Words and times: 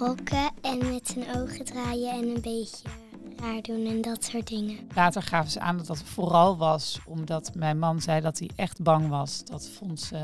schrokken 0.00 0.50
en 0.60 0.78
met 0.92 1.08
zijn 1.08 1.36
ogen 1.36 1.64
draaien 1.64 2.12
en 2.12 2.28
een 2.28 2.40
beetje 2.40 2.88
raar 3.36 3.62
doen 3.62 3.86
en 3.86 4.00
dat 4.00 4.24
soort 4.24 4.46
dingen. 4.46 4.78
Later 4.94 5.22
gaven 5.22 5.50
ze 5.50 5.60
aan 5.60 5.76
dat 5.76 5.86
dat 5.86 6.02
vooral 6.02 6.56
was 6.56 6.98
omdat 7.06 7.54
mijn 7.54 7.78
man 7.78 8.00
zei 8.00 8.20
dat 8.20 8.38
hij 8.38 8.50
echt 8.56 8.82
bang 8.82 9.08
was 9.08 9.44
dat 9.44 9.68
Fons 9.68 10.12
uh, 10.12 10.20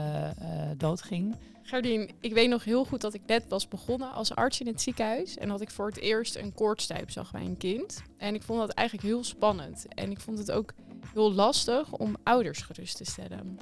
doodging. 0.77 1.37
Gerdien, 1.63 2.11
ik 2.21 2.33
weet 2.33 2.49
nog 2.49 2.65
heel 2.65 2.85
goed 2.85 3.01
dat 3.01 3.15
ik 3.15 3.21
net 3.27 3.45
was 3.49 3.69
begonnen 3.69 4.13
als 4.13 4.35
arts 4.35 4.61
in 4.61 4.67
het 4.67 4.83
ziekenhuis. 4.83 5.37
En 5.37 5.49
dat 5.49 5.61
ik 5.61 5.71
voor 5.71 5.87
het 5.87 5.99
eerst 5.99 6.37
een 6.37 6.55
koortstuip 6.55 7.11
zag 7.11 7.31
bij 7.31 7.45
een 7.45 7.57
kind. 7.57 8.03
En 8.19 8.35
ik 8.35 8.43
vond 8.43 8.59
dat 8.61 8.71
eigenlijk 8.71 9.09
heel 9.09 9.25
spannend. 9.25 9.87
En 9.89 10.11
ik 10.11 10.21
vond 10.21 10.39
het 10.39 10.51
ook 10.51 10.73
heel 11.13 11.33
lastig 11.33 11.93
om 11.93 12.17
ouders 12.23 12.63
gerust 12.63 12.97
te 12.97 13.05
stellen. 13.05 13.59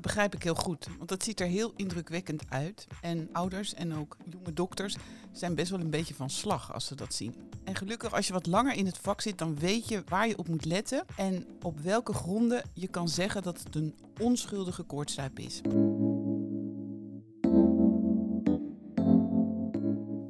Dat 0.00 0.12
begrijp 0.12 0.34
ik 0.34 0.42
heel 0.42 0.54
goed, 0.54 0.86
want 0.96 1.08
dat 1.08 1.24
ziet 1.24 1.40
er 1.40 1.46
heel 1.46 1.72
indrukwekkend 1.76 2.42
uit. 2.48 2.86
En 3.00 3.28
ouders 3.32 3.74
en 3.74 3.94
ook 3.94 4.16
jonge 4.30 4.52
dokters 4.52 4.96
zijn 5.32 5.54
best 5.54 5.70
wel 5.70 5.80
een 5.80 5.90
beetje 5.90 6.14
van 6.14 6.30
slag 6.30 6.72
als 6.72 6.86
ze 6.86 6.94
dat 6.94 7.14
zien. 7.14 7.34
En 7.64 7.74
gelukkig, 7.74 8.14
als 8.14 8.26
je 8.26 8.32
wat 8.32 8.46
langer 8.46 8.74
in 8.74 8.86
het 8.86 8.98
vak 8.98 9.20
zit, 9.20 9.38
dan 9.38 9.58
weet 9.58 9.88
je 9.88 10.02
waar 10.08 10.28
je 10.28 10.38
op 10.38 10.48
moet 10.48 10.64
letten 10.64 11.04
en 11.16 11.46
op 11.62 11.80
welke 11.80 12.12
gronden 12.12 12.62
je 12.74 12.88
kan 12.88 13.08
zeggen 13.08 13.42
dat 13.42 13.62
het 13.62 13.74
een 13.74 13.94
onschuldige 14.20 14.82
koortstuip 14.82 15.38
is. 15.38 15.60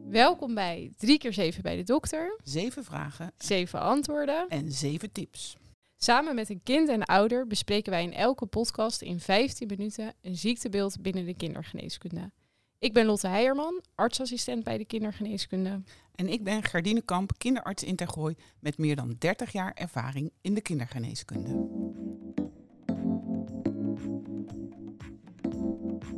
Welkom 0.08 0.54
bij 0.54 0.92
3 0.96 1.18
keer 1.18 1.32
7 1.32 1.62
bij 1.62 1.76
de 1.76 1.82
dokter. 1.82 2.38
Zeven 2.44 2.84
vragen. 2.84 3.32
Zeven 3.38 3.80
antwoorden. 3.80 4.48
En 4.48 4.72
zeven 4.72 5.12
tips. 5.12 5.56
Samen 6.02 6.34
met 6.34 6.48
een 6.48 6.62
kind 6.62 6.88
en 6.88 7.04
ouder 7.04 7.46
bespreken 7.46 7.92
wij 7.92 8.02
in 8.02 8.12
elke 8.12 8.46
podcast 8.46 9.02
in 9.02 9.20
15 9.20 9.66
minuten 9.66 10.14
een 10.22 10.36
ziektebeeld 10.36 11.02
binnen 11.02 11.26
de 11.26 11.34
kindergeneeskunde. 11.34 12.30
Ik 12.78 12.92
ben 12.92 13.06
Lotte 13.06 13.28
Heijerman, 13.28 13.82
artsassistent 13.94 14.64
bij 14.64 14.78
de 14.78 14.84
kindergeneeskunde. 14.84 15.82
En 16.14 16.28
ik 16.28 16.44
ben 16.44 16.62
Gardine 16.62 17.02
Kamp, 17.02 17.32
kinderarts 17.38 17.84
in 17.84 17.96
Tergooi 17.96 18.34
met 18.60 18.78
meer 18.78 18.96
dan 18.96 19.16
30 19.18 19.52
jaar 19.52 19.72
ervaring 19.74 20.32
in 20.40 20.54
de 20.54 20.60
kindergeneeskunde. 20.60 21.68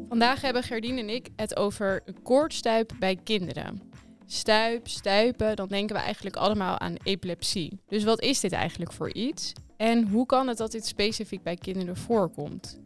Vandaag 0.09 0.41
hebben 0.41 0.63
Gerdien 0.63 0.99
en 0.99 1.09
ik 1.09 1.29
het 1.37 1.57
over 1.57 2.03
koortstuip 2.23 2.93
bij 2.99 3.17
kinderen. 3.17 3.91
Stuip, 4.27 4.89
stuipen, 4.89 5.57
dan 5.57 5.69
denken 5.69 5.97
we 5.97 6.03
eigenlijk 6.03 6.37
allemaal 6.37 6.79
aan 6.79 6.97
epilepsie. 7.03 7.81
Dus 7.87 8.05
wat 8.05 8.21
is 8.21 8.41
dit 8.41 8.53
eigenlijk 8.53 8.93
voor 8.93 9.13
iets? 9.13 9.53
En 9.83 10.09
hoe 10.09 10.27
kan 10.27 10.49
het 10.49 10.59
dat 10.59 10.73
dit 10.73 10.87
specifiek 10.87 11.43
bij 11.43 11.57
kinderen 11.57 11.97
voorkomt? 11.97 12.81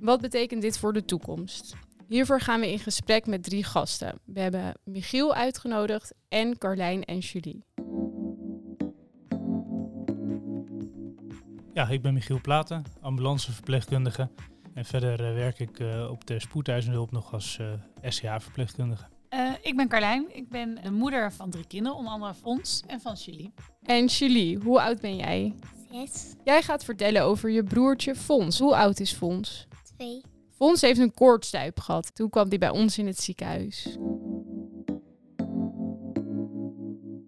Wat 0.00 0.20
betekent 0.20 0.62
dit 0.62 0.78
voor 0.78 0.92
de 0.92 1.04
toekomst? 1.04 1.74
Hiervoor 2.08 2.40
gaan 2.40 2.60
we 2.60 2.72
in 2.72 2.78
gesprek 2.78 3.26
met 3.26 3.42
drie 3.42 3.64
gasten. 3.64 4.18
We 4.24 4.40
hebben 4.40 4.74
Michiel 4.84 5.34
uitgenodigd 5.34 6.14
en 6.28 6.58
Carlijn 6.58 7.04
en 7.04 7.18
Julie. 7.18 7.64
Ja, 11.74 11.88
ik 11.88 12.02
ben 12.02 12.14
Michiel 12.14 12.40
Platen, 12.40 12.84
ambulanceverpleegkundige. 13.00 14.28
En 14.74 14.84
verder 14.84 15.20
uh, 15.20 15.34
werk 15.34 15.58
ik 15.58 15.78
uh, 15.78 16.10
op 16.10 16.26
de 16.26 16.40
spoedeisende 16.40 17.06
nog 17.10 17.32
als 17.32 17.58
uh, 17.60 17.72
eh, 17.72 17.78
SCA-verpleegkundige. 18.10 19.04
ik 19.62 19.76
ben 19.76 19.88
Carlijn, 19.88 20.26
ik 20.32 20.48
ben 20.48 20.78
de 20.82 20.90
moeder 20.90 21.32
van 21.32 21.50
drie 21.50 21.66
kinderen, 21.66 21.98
onder 21.98 22.12
andere 22.12 22.34
Fons 22.34 22.82
en 22.86 23.00
van 23.00 23.14
Julie. 23.14 23.52
En 23.82 24.06
Julie, 24.06 24.58
hoe 24.58 24.80
oud 24.80 25.00
ben 25.00 25.16
jij? 25.16 25.54
Jij 26.44 26.62
gaat 26.62 26.84
vertellen 26.84 27.22
over 27.22 27.50
je 27.50 27.62
broertje 27.62 28.14
Fons. 28.14 28.58
Hoe 28.58 28.76
oud 28.76 29.00
is 29.00 29.12
Fons? 29.12 29.66
Twee. 29.96 30.22
Fons 30.50 30.80
heeft 30.80 31.00
een 31.00 31.14
koortstuip 31.14 31.80
gehad. 31.80 32.14
Toen 32.14 32.30
kwam 32.30 32.48
hij 32.48 32.58
bij 32.58 32.70
ons 32.70 32.98
in 32.98 33.06
het 33.06 33.20
ziekenhuis. 33.20 33.96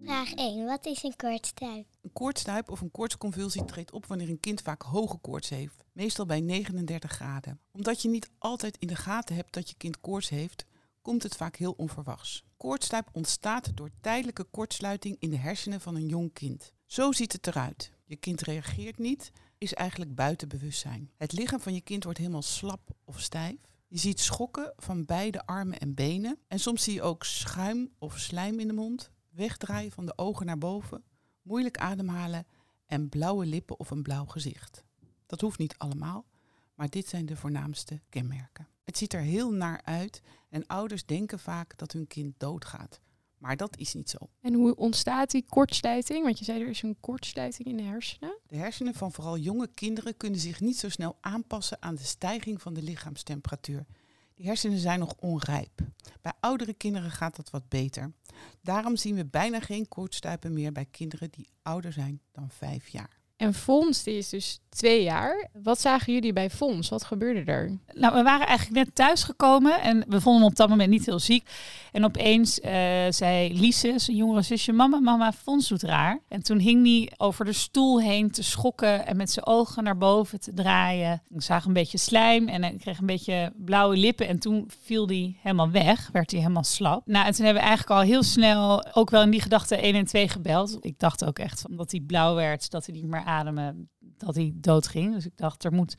Vraag 0.03 0.33
1. 0.33 0.65
Wat 0.65 0.85
is 0.85 1.03
een 1.03 1.15
koortstuip? 1.15 1.85
Een 2.01 2.13
koortstuip 2.13 2.69
of 2.69 2.81
een 2.81 2.91
koortsconvulsie 2.91 3.65
treedt 3.65 3.91
op 3.91 4.05
wanneer 4.05 4.29
een 4.29 4.39
kind 4.39 4.61
vaak 4.61 4.81
hoge 4.81 5.17
koorts 5.17 5.49
heeft, 5.49 5.83
meestal 5.93 6.25
bij 6.25 6.39
39 6.39 7.11
graden. 7.11 7.59
Omdat 7.71 8.01
je 8.01 8.09
niet 8.09 8.29
altijd 8.37 8.77
in 8.77 8.87
de 8.87 8.95
gaten 8.95 9.35
hebt 9.35 9.53
dat 9.53 9.69
je 9.69 9.75
kind 9.77 10.01
koorts 10.01 10.29
heeft, 10.29 10.65
komt 11.01 11.23
het 11.23 11.35
vaak 11.35 11.55
heel 11.55 11.73
onverwachts. 11.77 12.43
Koortstuip 12.57 13.09
ontstaat 13.11 13.77
door 13.77 13.89
tijdelijke 14.01 14.43
kortsluiting 14.43 15.15
in 15.19 15.29
de 15.29 15.37
hersenen 15.37 15.81
van 15.81 15.95
een 15.95 16.07
jong 16.07 16.33
kind. 16.33 16.73
Zo 16.85 17.11
ziet 17.11 17.31
het 17.31 17.47
eruit. 17.47 17.91
Je 18.09 18.15
kind 18.15 18.41
reageert 18.41 18.97
niet, 18.97 19.31
is 19.57 19.73
eigenlijk 19.73 20.15
buiten 20.15 20.47
bewustzijn. 20.47 21.11
Het 21.17 21.31
lichaam 21.31 21.59
van 21.59 21.73
je 21.73 21.81
kind 21.81 22.03
wordt 22.03 22.19
helemaal 22.19 22.41
slap 22.41 22.89
of 23.03 23.19
stijf. 23.19 23.55
Je 23.87 23.97
ziet 23.97 24.19
schokken 24.19 24.73
van 24.77 25.05
beide 25.05 25.45
armen 25.45 25.79
en 25.79 25.93
benen. 25.93 26.39
En 26.47 26.59
soms 26.59 26.83
zie 26.83 26.93
je 26.93 27.01
ook 27.01 27.23
schuim 27.23 27.91
of 27.97 28.19
slijm 28.19 28.59
in 28.59 28.67
de 28.67 28.73
mond, 28.73 29.11
wegdraaien 29.29 29.91
van 29.91 30.05
de 30.05 30.17
ogen 30.17 30.45
naar 30.45 30.57
boven, 30.57 31.03
moeilijk 31.41 31.77
ademhalen 31.77 32.47
en 32.85 33.09
blauwe 33.09 33.45
lippen 33.45 33.79
of 33.79 33.91
een 33.91 34.03
blauw 34.03 34.25
gezicht. 34.25 34.83
Dat 35.25 35.41
hoeft 35.41 35.59
niet 35.59 35.77
allemaal, 35.77 36.25
maar 36.73 36.89
dit 36.89 37.07
zijn 37.07 37.25
de 37.25 37.35
voornaamste 37.35 38.01
kenmerken. 38.09 38.67
Het 38.83 38.97
ziet 38.97 39.13
er 39.13 39.21
heel 39.21 39.51
naar 39.51 39.81
uit 39.83 40.21
en 40.49 40.67
ouders 40.67 41.05
denken 41.05 41.39
vaak 41.39 41.77
dat 41.77 41.91
hun 41.91 42.07
kind 42.07 42.33
doodgaat. 42.37 42.99
Maar 43.39 43.57
dat 43.57 43.77
is 43.77 43.93
niet 43.93 44.09
zo. 44.09 44.17
En 44.41 44.53
hoe 44.53 44.75
ontstaat 44.75 45.31
die 45.31 45.45
kortsluiting? 45.49 46.23
Want 46.23 46.39
je 46.39 46.45
zei 46.45 46.61
er 46.61 46.69
is 46.69 46.81
een 46.81 46.97
kortsluiting 46.99 47.67
in 47.67 47.77
de 47.77 47.83
hersenen. 47.83 48.37
De 48.47 48.55
hersenen 48.55 48.93
van 48.93 49.11
vooral 49.11 49.37
jonge 49.37 49.69
kinderen 49.73 50.17
kunnen 50.17 50.39
zich 50.39 50.59
niet 50.59 50.77
zo 50.77 50.89
snel 50.89 51.17
aanpassen 51.21 51.81
aan 51.81 51.95
de 51.95 52.03
stijging 52.03 52.61
van 52.61 52.73
de 52.73 52.81
lichaamstemperatuur. 52.81 53.85
Die 54.33 54.45
hersenen 54.45 54.79
zijn 54.79 54.99
nog 54.99 55.15
onrijp. 55.19 55.81
Bij 56.21 56.33
oudere 56.39 56.73
kinderen 56.73 57.11
gaat 57.11 57.35
dat 57.35 57.49
wat 57.49 57.69
beter. 57.69 58.13
Daarom 58.61 58.95
zien 58.95 59.15
we 59.15 59.25
bijna 59.25 59.59
geen 59.59 59.87
koortstuipen 59.87 60.53
meer 60.53 60.71
bij 60.71 60.85
kinderen 60.85 61.31
die 61.31 61.49
ouder 61.61 61.93
zijn 61.93 62.21
dan 62.31 62.49
vijf 62.49 62.87
jaar. 62.87 63.18
En 63.39 63.53
Fons, 63.53 64.03
die 64.03 64.17
is 64.17 64.29
dus 64.29 64.59
twee 64.69 65.03
jaar. 65.03 65.47
Wat 65.63 65.81
zagen 65.81 66.13
jullie 66.13 66.33
bij 66.33 66.49
Fons? 66.49 66.89
Wat 66.89 67.03
gebeurde 67.03 67.51
er? 67.51 67.77
Nou, 67.93 68.13
we 68.13 68.23
waren 68.23 68.47
eigenlijk 68.47 68.85
net 68.85 68.95
thuisgekomen 68.95 69.81
en 69.81 70.03
we 70.07 70.21
vonden 70.21 70.41
hem 70.41 70.51
op 70.51 70.55
dat 70.55 70.69
moment 70.69 70.89
niet 70.89 71.05
heel 71.05 71.19
ziek. 71.19 71.49
En 71.91 72.05
opeens 72.05 72.59
uh, 72.59 72.71
zei 73.09 73.59
Lise, 73.59 73.93
zijn 73.95 74.17
jongere 74.17 74.41
zusje, 74.41 74.71
mama, 74.71 74.99
mama, 74.99 75.31
Fons 75.31 75.67
doet 75.67 75.83
raar. 75.83 76.19
En 76.27 76.43
toen 76.43 76.59
hing 76.59 76.85
hij 76.85 77.11
over 77.17 77.45
de 77.45 77.53
stoel 77.53 78.01
heen 78.01 78.31
te 78.31 78.43
schokken 78.43 79.05
en 79.05 79.17
met 79.17 79.31
zijn 79.31 79.45
ogen 79.45 79.83
naar 79.83 79.97
boven 79.97 80.39
te 80.39 80.53
draaien. 80.53 81.21
Ik 81.29 81.41
zag 81.41 81.65
een 81.65 81.73
beetje 81.73 81.97
slijm 81.97 82.47
en 82.47 82.63
hij 82.63 82.75
kreeg 82.79 82.99
een 82.99 83.05
beetje 83.05 83.53
blauwe 83.57 83.97
lippen. 83.97 84.27
En 84.27 84.39
toen 84.39 84.69
viel 84.81 85.07
hij 85.07 85.35
helemaal 85.41 85.71
weg, 85.71 86.09
werd 86.11 86.31
hij 86.31 86.39
helemaal 86.39 86.63
slap. 86.63 87.01
Nou, 87.05 87.25
en 87.25 87.33
toen 87.33 87.45
hebben 87.45 87.63
we 87.63 87.69
eigenlijk 87.69 87.99
al 87.99 88.07
heel 88.07 88.23
snel 88.23 88.93
ook 88.93 89.09
wel 89.09 89.21
in 89.21 89.31
die 89.31 89.41
gedachte 89.41 89.75
1 89.75 89.95
en 89.95 90.05
2 90.05 90.27
gebeld. 90.27 90.77
Ik 90.81 90.99
dacht 90.99 91.25
ook 91.25 91.39
echt, 91.39 91.67
omdat 91.67 91.91
hij 91.91 91.99
blauw 91.99 92.35
werd, 92.35 92.71
dat 92.71 92.85
hij 92.85 92.95
niet 92.95 93.07
meer 93.07 93.23
ademen 93.29 93.89
dat 93.99 94.35
hij 94.35 94.51
doodging. 94.55 95.13
Dus 95.13 95.25
ik 95.25 95.37
dacht, 95.37 95.63
er 95.63 95.73
moet 95.73 95.95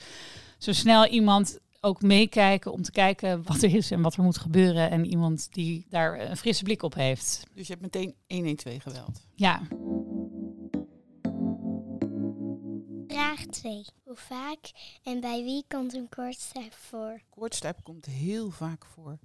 zo 0.59 0.73
snel 0.73 1.07
iemand 1.07 1.59
ook 1.81 2.03
meekijken 2.03 2.73
om 2.73 2.83
te 2.83 2.91
kijken 2.91 3.43
wat 3.43 3.63
er 3.63 3.75
is 3.75 3.91
en 3.91 4.03
wat 4.03 4.17
er 4.17 4.23
moet 4.23 4.39
gebeuren. 4.39 4.91
En 4.91 5.07
iemand 5.07 5.53
die 5.53 5.87
daar 5.89 6.21
een 6.21 6.37
frisse 6.37 6.65
blik 6.65 6.83
op 6.83 6.95
heeft. 6.95 7.47
Dus 7.55 7.67
je 7.67 7.73
hebt 7.73 7.85
meteen 7.85 8.15
112 8.27 8.83
geweld? 8.83 9.27
Ja. 9.35 9.61
Vraag 13.07 13.47
2. 13.47 13.85
Hoe 14.05 14.17
vaak 14.17 14.71
en 15.03 15.21
bij 15.21 15.45
wie 15.45 15.65
komt 15.69 15.95
een 15.95 16.09
koortstuip 16.09 16.73
voor? 16.73 17.21
Koortstuip 17.31 17.83
komt 17.83 18.07
heel 18.07 18.51
vaak 18.51 18.87
voor. 18.87 19.19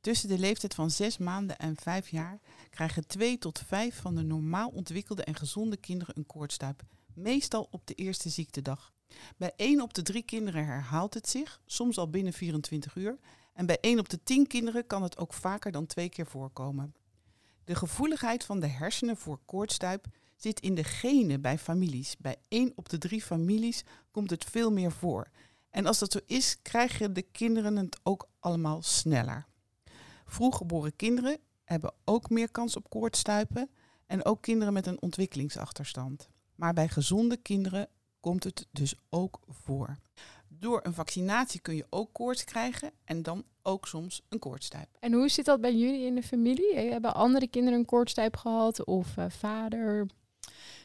Tussen 0.00 0.28
de 0.28 0.38
leeftijd 0.38 0.74
van 0.74 0.90
6 0.90 1.18
maanden 1.18 1.58
en 1.58 1.76
5 1.76 2.08
jaar 2.08 2.40
krijgen 2.70 3.06
2 3.06 3.38
tot 3.38 3.62
5 3.66 4.00
van 4.00 4.14
de 4.14 4.22
normaal 4.22 4.68
ontwikkelde 4.68 5.24
en 5.24 5.34
gezonde 5.34 5.76
kinderen 5.76 6.16
een 6.16 6.26
koortstuip 6.26 6.82
meestal 7.14 7.68
op 7.70 7.86
de 7.86 7.94
eerste 7.94 8.28
ziektedag. 8.28 8.92
Bij 9.36 9.52
1 9.56 9.80
op 9.80 9.94
de 9.94 10.02
3 10.02 10.22
kinderen 10.22 10.64
herhaalt 10.64 11.14
het 11.14 11.28
zich, 11.28 11.60
soms 11.66 11.98
al 11.98 12.10
binnen 12.10 12.32
24 12.32 12.96
uur. 12.96 13.18
En 13.52 13.66
bij 13.66 13.78
1 13.80 13.98
op 13.98 14.08
de 14.08 14.22
10 14.22 14.46
kinderen 14.46 14.86
kan 14.86 15.02
het 15.02 15.18
ook 15.18 15.32
vaker 15.32 15.72
dan 15.72 15.86
twee 15.86 16.08
keer 16.08 16.26
voorkomen. 16.26 16.94
De 17.64 17.74
gevoeligheid 17.74 18.44
van 18.44 18.60
de 18.60 18.66
hersenen 18.66 19.16
voor 19.16 19.38
koortstuip 19.44 20.06
zit 20.36 20.60
in 20.60 20.74
de 20.74 20.84
genen 20.84 21.40
bij 21.40 21.58
families. 21.58 22.16
Bij 22.18 22.36
1 22.48 22.72
op 22.74 22.88
de 22.88 22.98
3 22.98 23.22
families 23.22 23.84
komt 24.10 24.30
het 24.30 24.44
veel 24.44 24.72
meer 24.72 24.92
voor. 24.92 25.30
En 25.70 25.86
als 25.86 25.98
dat 25.98 26.12
zo 26.12 26.18
is, 26.26 26.62
krijgen 26.62 27.12
de 27.12 27.22
kinderen 27.22 27.76
het 27.76 28.00
ook 28.02 28.28
allemaal 28.40 28.82
sneller. 28.82 29.46
Vroeggeboren 30.26 30.96
kinderen 30.96 31.38
hebben 31.64 31.94
ook 32.04 32.30
meer 32.30 32.50
kans 32.50 32.76
op 32.76 32.90
koortstuipen 32.90 33.70
en 34.06 34.24
ook 34.24 34.42
kinderen 34.42 34.72
met 34.72 34.86
een 34.86 35.02
ontwikkelingsachterstand. 35.02 36.28
Maar 36.62 36.72
bij 36.72 36.88
gezonde 36.88 37.36
kinderen 37.36 37.88
komt 38.20 38.44
het 38.44 38.66
dus 38.70 38.94
ook 39.10 39.40
voor. 39.48 39.98
Door 40.48 40.80
een 40.82 40.94
vaccinatie 40.94 41.60
kun 41.60 41.76
je 41.76 41.86
ook 41.90 42.12
koorts 42.12 42.44
krijgen 42.44 42.90
en 43.04 43.22
dan 43.22 43.44
ook 43.62 43.86
soms 43.86 44.22
een 44.28 44.38
koortstuip. 44.38 44.88
En 45.00 45.12
hoe 45.12 45.28
zit 45.28 45.44
dat 45.44 45.60
bij 45.60 45.74
jullie 45.74 46.06
in 46.06 46.14
de 46.14 46.22
familie? 46.22 46.74
Hebben 46.76 47.14
andere 47.14 47.48
kinderen 47.48 47.78
een 47.78 47.84
koortstuip 47.84 48.36
gehad 48.36 48.84
of 48.84 49.16
uh, 49.16 49.24
vader? 49.28 50.06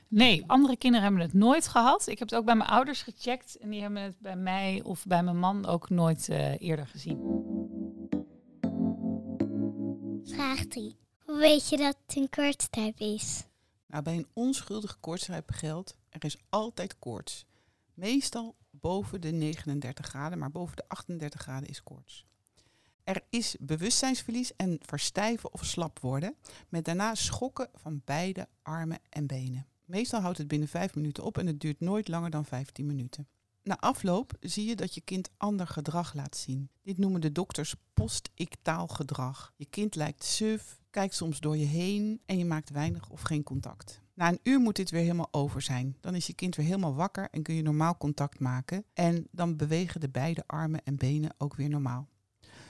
Nee, 0.07 0.43
andere 0.47 0.77
kinderen 0.77 1.05
hebben 1.05 1.25
het 1.25 1.33
nooit 1.33 1.67
gehad. 1.67 2.07
Ik 2.07 2.19
heb 2.19 2.29
het 2.29 2.37
ook 2.37 2.45
bij 2.45 2.55
mijn 2.55 2.69
ouders 2.69 3.01
gecheckt 3.01 3.57
en 3.57 3.69
die 3.69 3.81
hebben 3.81 4.01
het 4.01 4.19
bij 4.19 4.35
mij 4.35 4.81
of 4.83 5.05
bij 5.05 5.23
mijn 5.23 5.39
man 5.39 5.65
ook 5.65 5.89
nooit 5.89 6.27
uh, 6.29 6.61
eerder 6.61 6.87
gezien. 6.87 7.19
Vraag 10.23 10.65
3. 10.65 10.97
Hoe 11.17 11.37
weet 11.37 11.69
je 11.69 11.77
dat 11.77 11.97
het 12.05 12.17
een 12.17 12.29
koortstuip 12.29 12.99
is? 12.99 13.45
Nou, 13.87 14.03
bij 14.03 14.15
een 14.15 14.27
onschuldige 14.33 14.97
koortsstuip 14.99 15.51
geldt, 15.51 15.97
er 16.09 16.25
is 16.25 16.37
altijd 16.49 16.99
koorts. 16.99 17.45
Meestal 17.93 18.55
boven 18.69 19.21
de 19.21 19.31
39 19.31 20.05
graden, 20.05 20.37
maar 20.37 20.51
boven 20.51 20.75
de 20.75 20.87
38 20.87 21.41
graden 21.41 21.69
is 21.69 21.83
koorts. 21.83 22.25
Er 23.03 23.21
is 23.29 23.55
bewustzijnsverlies 23.59 24.55
en 24.55 24.79
verstijven 24.81 25.53
of 25.53 25.65
slap 25.65 25.99
worden, 25.99 26.35
met 26.69 26.85
daarna 26.85 27.15
schokken 27.15 27.69
van 27.73 28.01
beide 28.05 28.47
armen 28.61 28.99
en 29.09 29.27
benen. 29.27 29.67
Meestal 29.85 30.21
houdt 30.21 30.37
het 30.37 30.47
binnen 30.47 30.67
5 30.67 30.95
minuten 30.95 31.23
op 31.23 31.37
en 31.37 31.47
het 31.47 31.59
duurt 31.59 31.79
nooit 31.79 32.07
langer 32.07 32.29
dan 32.29 32.45
15 32.45 32.85
minuten. 32.85 33.27
Na 33.63 33.79
afloop 33.79 34.33
zie 34.39 34.65
je 34.65 34.75
dat 34.75 34.93
je 34.93 35.01
kind 35.01 35.29
ander 35.37 35.67
gedrag 35.67 36.13
laat 36.13 36.37
zien. 36.37 36.69
Dit 36.81 36.97
noemen 36.97 37.21
de 37.21 37.31
dokters 37.31 37.75
post-ictaal 37.93 38.87
gedrag. 38.87 39.53
Je 39.55 39.65
kind 39.65 39.95
lijkt 39.95 40.23
suf, 40.23 40.79
kijkt 40.97 41.15
soms 41.15 41.39
door 41.39 41.57
je 41.57 41.65
heen 41.65 42.21
en 42.25 42.37
je 42.37 42.45
maakt 42.45 42.69
weinig 42.69 43.09
of 43.09 43.21
geen 43.21 43.43
contact. 43.43 44.01
Na 44.13 44.27
een 44.27 44.39
uur 44.43 44.59
moet 44.59 44.75
dit 44.75 44.89
weer 44.89 45.01
helemaal 45.01 45.27
over 45.31 45.61
zijn. 45.61 45.97
Dan 46.01 46.15
is 46.15 46.27
je 46.27 46.33
kind 46.33 46.55
weer 46.55 46.65
helemaal 46.65 46.95
wakker 46.95 47.27
en 47.31 47.43
kun 47.43 47.55
je 47.55 47.61
normaal 47.61 47.97
contact 47.97 48.39
maken. 48.39 48.85
En 48.93 49.27
dan 49.31 49.55
bewegen 49.55 49.99
de 49.99 50.09
beide 50.09 50.43
armen 50.47 50.83
en 50.83 50.97
benen 50.97 51.33
ook 51.37 51.55
weer 51.55 51.69
normaal. 51.69 52.07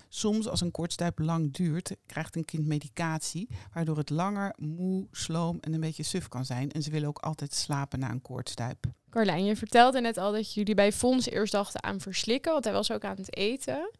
Soms, 0.09 0.47
als 0.47 0.61
een 0.61 0.71
kortstuip 0.71 1.19
lang 1.19 1.53
duurt, 1.53 1.95
krijgt 2.05 2.35
een 2.35 2.45
kind 2.45 2.65
medicatie, 2.65 3.47
waardoor 3.73 3.97
het 3.97 4.09
langer, 4.09 4.53
moe, 4.57 5.07
sloom 5.11 5.57
en 5.61 5.73
een 5.73 5.79
beetje 5.79 6.03
suf 6.03 6.27
kan 6.27 6.45
zijn. 6.45 6.71
En 6.71 6.83
ze 6.83 6.91
willen 6.91 7.07
ook 7.07 7.19
altijd 7.19 7.53
slapen 7.53 7.99
na 7.99 8.09
een 8.11 8.21
koortstuip. 8.21 8.85
Carlijn, 9.09 9.45
je 9.45 9.55
vertelde 9.55 10.01
net 10.01 10.17
al 10.17 10.31
dat 10.31 10.53
jullie 10.53 10.75
bij 10.75 10.91
Fons 10.91 11.29
eerst 11.29 11.51
dachten 11.51 11.83
aan 11.83 11.99
verslikken, 11.99 12.51
want 12.51 12.63
hij 12.63 12.73
was 12.73 12.91
ook 12.91 13.03
aan 13.03 13.17
het 13.17 13.35
eten. 13.35 13.91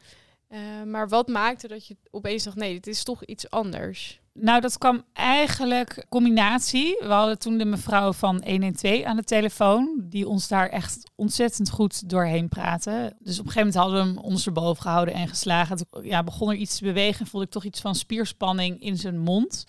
Uh, 0.50 0.60
maar 0.86 1.10
wat 1.10 1.28
maakte 1.28 1.68
dat 1.68 1.88
je 1.88 1.98
opeens 2.12 2.44
dacht, 2.44 2.56
nee, 2.56 2.74
dit 2.74 2.88
is 2.88 3.04
toch 3.04 3.24
iets 3.26 3.50
anders? 3.50 4.20
Nou, 4.34 4.62
dat 4.62 4.78
kwam 4.78 5.04
eigenlijk 5.14 6.06
combinatie. 6.10 6.98
We 7.00 7.06
hadden 7.14 7.40
toen 7.40 7.58
de 7.58 7.66
mevrouw 7.66 8.14
van 8.14 8.44
112 8.46 9.04
aan 9.04 9.16
de 9.16 9.24
telefoon, 9.24 10.02
die 10.04 10.28
ons 10.28 10.48
daar 10.48 10.70
echt 10.70 11.12
ontzettend 11.16 11.70
goed 11.70 12.10
doorheen 12.10 12.50
praten. 12.50 13.16
Dus 13.20 13.40
op 13.40 13.46
een 13.46 13.52
gegeven 13.52 13.56
moment 13.56 13.76
hadden 13.76 14.00
we 14.02 14.06
hem 14.14 14.18
ondersteboven 14.26 14.82
gehouden 14.82 15.14
en 15.14 15.28
geslagen. 15.28 15.78
Toen 15.78 16.06
ja, 16.06 16.24
begon 16.24 16.50
er 16.50 16.56
iets 16.56 16.78
te 16.78 16.84
bewegen 16.84 17.20
en 17.20 17.28
voelde 17.28 17.46
ik 17.46 17.52
toch 17.52 17.64
iets 17.64 17.82
van 17.82 17.96
spierspanning 17.96 18.82
in 18.82 18.98
zijn 18.98 19.18
mond. 19.20 19.66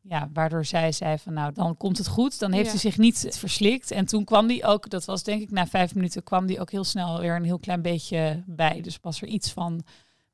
Ja, 0.00 0.30
waardoor 0.32 0.64
zij 0.64 0.92
zei 0.92 1.18
van 1.18 1.32
nou, 1.32 1.52
dan 1.52 1.76
komt 1.76 1.98
het 1.98 2.08
goed. 2.08 2.38
Dan 2.38 2.52
heeft 2.52 2.64
Ja. 2.64 2.70
hij 2.70 2.80
zich 2.80 2.98
niet 2.98 3.26
verslikt. 3.30 3.90
En 3.90 4.06
toen 4.06 4.24
kwam 4.24 4.46
die 4.46 4.64
ook, 4.64 4.90
dat 4.90 5.04
was 5.04 5.22
denk 5.22 5.42
ik 5.42 5.50
na 5.50 5.66
vijf 5.66 5.94
minuten, 5.94 6.22
kwam 6.22 6.46
die 6.46 6.60
ook 6.60 6.70
heel 6.70 6.84
snel 6.84 7.20
weer 7.20 7.36
een 7.36 7.44
heel 7.44 7.58
klein 7.58 7.82
beetje 7.82 8.42
bij. 8.46 8.80
Dus 8.80 8.98
was 9.02 9.22
er 9.22 9.28
iets 9.28 9.52
van 9.52 9.82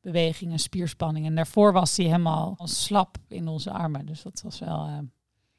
beweging 0.00 0.52
en 0.52 0.58
spierspanning. 0.58 1.26
En 1.26 1.34
daarvoor 1.34 1.72
was 1.72 1.96
hij 1.96 2.06
helemaal 2.06 2.58
slap 2.62 3.16
in 3.28 3.48
onze 3.48 3.70
armen. 3.70 4.06
Dus 4.06 4.22
dat 4.22 4.40
was 4.42 4.58
wel 4.58 4.86
eh, 4.86 4.98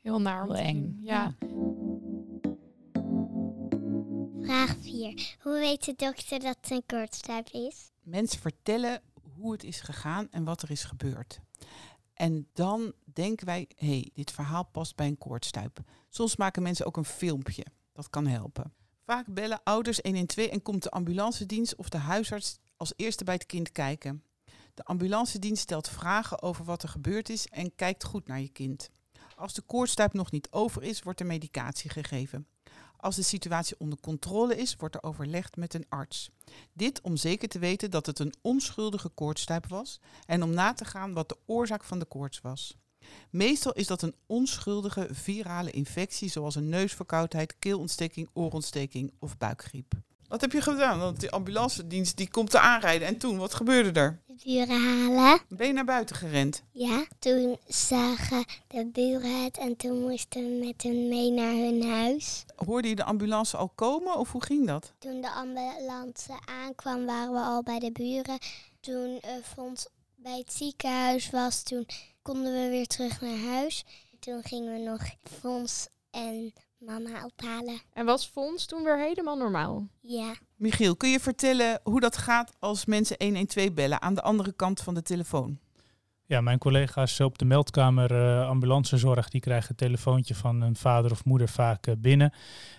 Heel 0.02 0.22
naar 0.22 0.44
om 0.44 0.56
heel 0.56 0.66
eng. 0.66 1.00
Ja. 1.02 1.36
Vraag 4.42 4.76
4. 4.82 5.36
Hoe 5.42 5.60
weet 5.60 5.86
de 5.86 5.94
dokter 5.96 6.40
dat 6.40 6.58
het 6.62 6.72
een 6.72 6.84
koortstuip 6.86 7.50
is? 7.50 7.92
Mensen 8.02 8.40
vertellen 8.40 9.02
hoe 9.36 9.52
het 9.52 9.64
is 9.64 9.82
gegaan 9.82 10.28
en 10.32 10.44
wat 10.44 10.62
er 10.62 10.72
is 10.72 10.84
gebeurd. 10.84 11.40
En 12.14 12.48
dan 12.54 12.94
denken 13.14 13.46
wij, 13.46 13.68
hé, 13.76 13.88
hey, 13.88 14.10
dit 14.14 14.32
verhaal 14.32 14.66
past 14.66 14.96
bij 14.96 15.08
een 15.08 15.18
koortstuip. 15.18 15.80
Soms 16.10 16.36
maken 16.36 16.64
mensen 16.64 16.86
ook 16.86 16.98
een 16.98 17.06
filmpje. 17.06 17.66
Dat 17.94 18.10
kan 18.10 18.28
helpen. 18.28 18.74
Vaak 19.06 19.34
bellen 19.34 19.64
ouders 19.64 20.00
112 20.02 20.48
en 20.48 20.62
komt 20.62 20.84
de 20.84 20.90
ambulancedienst 20.92 21.76
of 21.76 21.90
de 21.90 21.98
huisarts 21.98 22.60
als 22.78 22.94
eerste 22.96 23.24
bij 23.24 23.34
het 23.34 23.46
kind 23.46 23.72
kijken. 23.72 24.24
De 24.80 24.86
ambulancedienst 24.86 25.62
stelt 25.62 25.90
vragen 25.90 26.42
over 26.42 26.66
wat 26.66 26.84
er 26.84 26.90
gebeurd 26.90 27.30
is 27.30 27.48
en 27.48 27.76
kijkt 27.76 28.04
goed 28.04 28.28
naar 28.28 28.40
je 28.40 28.50
kind. 28.50 28.90
Als 29.36 29.54
de 29.54 29.62
koortstuip 29.62 30.14
nog 30.14 30.32
niet 30.32 30.48
over 30.52 30.84
is, 30.84 31.02
wordt 31.02 31.20
er 31.20 31.26
medicatie 31.26 31.90
gegeven. 31.90 32.48
Als 32.98 33.16
de 33.16 33.22
situatie 33.22 33.76
onder 33.80 34.00
controle 34.00 34.56
is, 34.56 34.76
wordt 34.76 34.96
er 34.96 35.04
overlegd 35.04 35.56
met 35.56 35.74
een 35.74 35.86
arts. 35.90 36.30
Dit 36.74 37.02
om 37.02 37.18
zeker 37.18 37.48
te 37.48 37.60
weten 37.60 37.92
dat 37.92 38.06
het 38.06 38.20
een 38.20 38.34
onschuldige 38.42 39.10
koortstuip 39.10 39.68
was 39.68 40.00
en 40.26 40.44
om 40.44 40.50
na 40.50 40.74
te 40.74 40.86
gaan 40.86 41.14
wat 41.14 41.30
de 41.30 41.38
oorzaak 41.46 41.84
van 41.84 42.00
de 42.00 42.06
koorts 42.06 42.42
was. 42.42 42.78
Meestal 43.30 43.74
is 43.74 43.88
dat 43.88 44.02
een 44.02 44.16
onschuldige 44.26 45.08
virale 45.12 45.72
infectie 45.72 46.30
zoals 46.30 46.56
een 46.56 46.70
neusverkoudheid, 46.70 47.56
keelontsteking, 47.60 48.30
oorontsteking 48.34 49.14
of 49.20 49.38
buikgriep. 49.38 49.94
Wat 50.30 50.42
heb 50.42 50.52
je 50.52 50.62
gedaan? 50.62 51.00
Want 51.00 51.20
die 51.20 51.32
ambulancedienst 51.32 52.18
die 52.18 52.30
komt 52.30 52.50
te 52.50 52.60
aanrijden. 52.60 53.08
En 53.08 53.18
toen, 53.18 53.38
wat 53.38 53.54
gebeurde 53.54 54.00
er? 54.00 54.20
De 54.28 54.34
buren 54.44 54.82
halen. 54.84 55.40
Ben 55.48 55.68
je 55.68 55.74
naar 55.74 55.86
buiten 55.86 56.16
gerend? 56.16 56.64
Ja, 56.72 57.06
toen 57.20 57.58
zagen 57.68 58.46
de 58.68 58.90
buren 58.94 59.44
het 59.44 59.58
en 59.58 59.76
toen 59.76 60.00
moesten 60.02 60.42
we 60.42 60.66
met 60.66 60.84
hen 60.84 61.08
mee 61.08 61.32
naar 61.32 61.54
hun 61.54 61.84
huis. 61.84 62.46
Hoorde 62.56 62.88
je 62.88 62.96
de 62.96 63.04
ambulance 63.04 63.58
al 63.58 63.72
komen 63.76 64.18
of 64.18 64.32
hoe 64.32 64.44
ging 64.44 64.68
dat? 64.68 64.94
Toen 65.00 65.22
de 65.22 65.32
ambulance 65.32 66.40
aankwam, 66.46 67.06
waren 67.06 67.34
we 67.34 67.40
al 67.40 67.64
bij 67.64 67.80
de 67.80 67.92
buren. 67.92 68.38
Toen 68.80 69.10
uh, 69.26 69.32
Fons 69.44 69.88
bij 70.16 70.38
het 70.38 70.54
ziekenhuis 70.54 71.30
was, 71.30 71.64
toen 71.64 71.86
konden 72.22 72.54
we 72.54 72.70
weer 72.70 72.88
terug 72.88 73.22
naar 73.22 73.38
huis. 73.38 73.86
Toen 74.20 74.44
gingen 74.44 74.74
we 74.74 74.80
nog 74.80 75.02
Fons 75.40 75.88
en 76.12 76.54
mama 76.80 77.26
ophalen. 77.26 77.82
En 77.94 78.06
was 78.06 78.26
Fons 78.26 78.66
toen 78.66 78.84
weer 78.84 79.00
helemaal 79.00 79.38
normaal? 79.38 79.88
Ja, 80.02 80.36
Michiel, 80.56 80.96
kun 80.96 81.10
je 81.10 81.20
vertellen 81.20 81.80
hoe 81.84 82.00
dat 82.00 82.18
gaat 82.18 82.56
als 82.60 82.86
mensen 82.86 83.16
112 83.20 83.74
bellen 83.74 84.02
aan 84.02 84.14
de 84.14 84.22
andere 84.22 84.54
kant 84.54 84.82
van 84.82 84.94
de 84.94 85.02
telefoon? 85.02 85.60
Ja, 86.26 86.42
mijn 86.42 86.58
collega's 86.58 87.20
op 87.20 87.38
de 87.38 87.46
meldkamer 87.46 88.12
eh, 88.12 88.48
ambulancezorg, 88.48 89.30
die 89.30 89.42
krijgen 89.42 89.70
een 89.70 89.76
telefoontje 89.76 90.36
van 90.36 90.62
een 90.62 90.76
vader 90.76 91.12
of 91.12 91.26
moeder 91.26 91.50
vaak 91.50 91.88
eh, 91.88 91.96
binnen. 91.98 92.34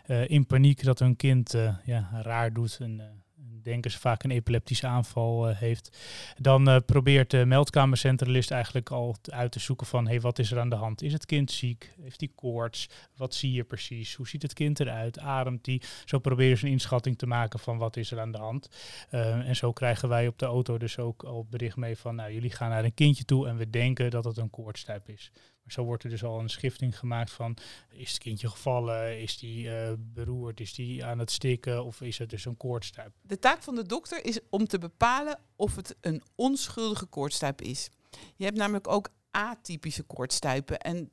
Eh, 0.05 0.29
in 0.29 0.47
paniek 0.47 0.85
dat 0.85 0.99
hun 0.99 1.17
kind 1.17 1.55
ja, 1.85 2.11
raar 2.23 2.53
doet 2.53 2.79
en 2.81 3.20
eh, 3.61 3.73
denken 3.73 3.91
ze 3.91 3.99
vaak 3.99 4.23
een 4.23 4.31
epileptische 4.31 4.87
aanval 4.87 5.49
eh, 5.49 5.57
heeft. 5.57 5.99
Dan 6.39 6.69
eh, 6.69 6.77
probeert 6.87 7.31
de 7.31 7.45
meldkamercentralist 7.45 8.51
eigenlijk 8.51 8.91
al 8.91 9.17
uit 9.23 9.53
te 9.53 9.61
zoeken 9.61 9.87
van 9.87 10.07
hey, 10.07 10.21
wat 10.21 10.39
is 10.39 10.51
er 10.51 10.61
aan 10.61 10.69
de 10.69 10.77
hand? 10.77 11.03
Is 11.03 11.13
het 11.13 11.27
kind 11.27 11.51
ziek? 11.51 11.95
Heeft 12.01 12.21
hij 12.21 12.31
koorts? 12.35 12.89
Wat 13.17 13.35
zie 13.35 13.53
je 13.53 13.65
precies? 13.65 14.15
Hoe 14.15 14.29
ziet 14.29 14.43
het 14.43 14.53
kind 14.53 14.81
eruit? 14.81 15.19
Ademt 15.19 15.67
hij? 15.67 15.83
Zo 16.05 16.19
proberen 16.19 16.59
ze 16.59 16.65
een 16.67 16.73
inschatting 16.73 17.19
te 17.19 17.27
maken 17.27 17.59
van 17.59 17.79
wat 17.79 17.97
is 17.97 18.11
er 18.11 18.21
aan 18.21 18.33
de 18.33 18.39
hand. 18.39 18.69
En 19.11 19.57
zo 19.57 19.73
krijgen 19.73 20.09
wij 20.09 20.27
op 20.27 20.39
de 20.39 20.47
auto 20.47 20.79
dus 20.79 20.99
ook 20.99 21.23
al 21.23 21.47
bericht 21.51 21.77
mee 21.77 21.97
van 21.97 22.15
nou, 22.15 22.33
jullie 22.33 22.51
gaan 22.51 22.71
naar 22.71 22.85
een 22.85 22.95
kindje 22.95 23.25
toe 23.25 23.49
en 23.49 23.57
we 23.57 23.71
denken 23.71 24.11
dat 24.11 24.25
het 24.25 24.37
een 24.37 24.51
koortstuip 24.51 25.09
is. 25.09 25.31
Zo 25.73 25.85
wordt 25.85 26.05
er 26.05 26.11
dus 26.11 26.25
al 26.25 26.41
een 26.41 26.51
schifting 26.51 26.99
gemaakt 26.99 27.31
van 27.31 27.57
is 27.91 28.09
het 28.09 28.19
kindje 28.19 28.49
gevallen? 28.49 29.21
Is 29.21 29.39
die 29.39 29.65
uh, 29.65 29.93
beroerd? 29.99 30.61
Is 30.61 30.75
die 30.75 31.05
aan 31.05 31.19
het 31.19 31.31
stikken? 31.31 31.85
Of 31.85 32.01
is 32.01 32.19
het 32.19 32.31
dus 32.31 32.45
een 32.45 32.57
koortstuip? 32.57 33.13
De 33.23 33.39
taak 33.39 33.63
van 33.63 33.75
de 33.75 33.87
dokter 33.87 34.25
is 34.25 34.39
om 34.51 34.67
te 34.67 34.79
bepalen 34.79 35.39
of 35.57 35.77
het 35.77 35.97
een 36.01 36.23
onschuldige 36.35 37.07
koortstuip 37.07 37.63
is. 37.63 37.91
Je 38.37 38.45
hebt 38.45 38.57
namelijk 38.57 38.89
ook 38.89 39.09
atypische 39.31 40.03
koortstuipen 40.03 40.79
en 40.79 41.11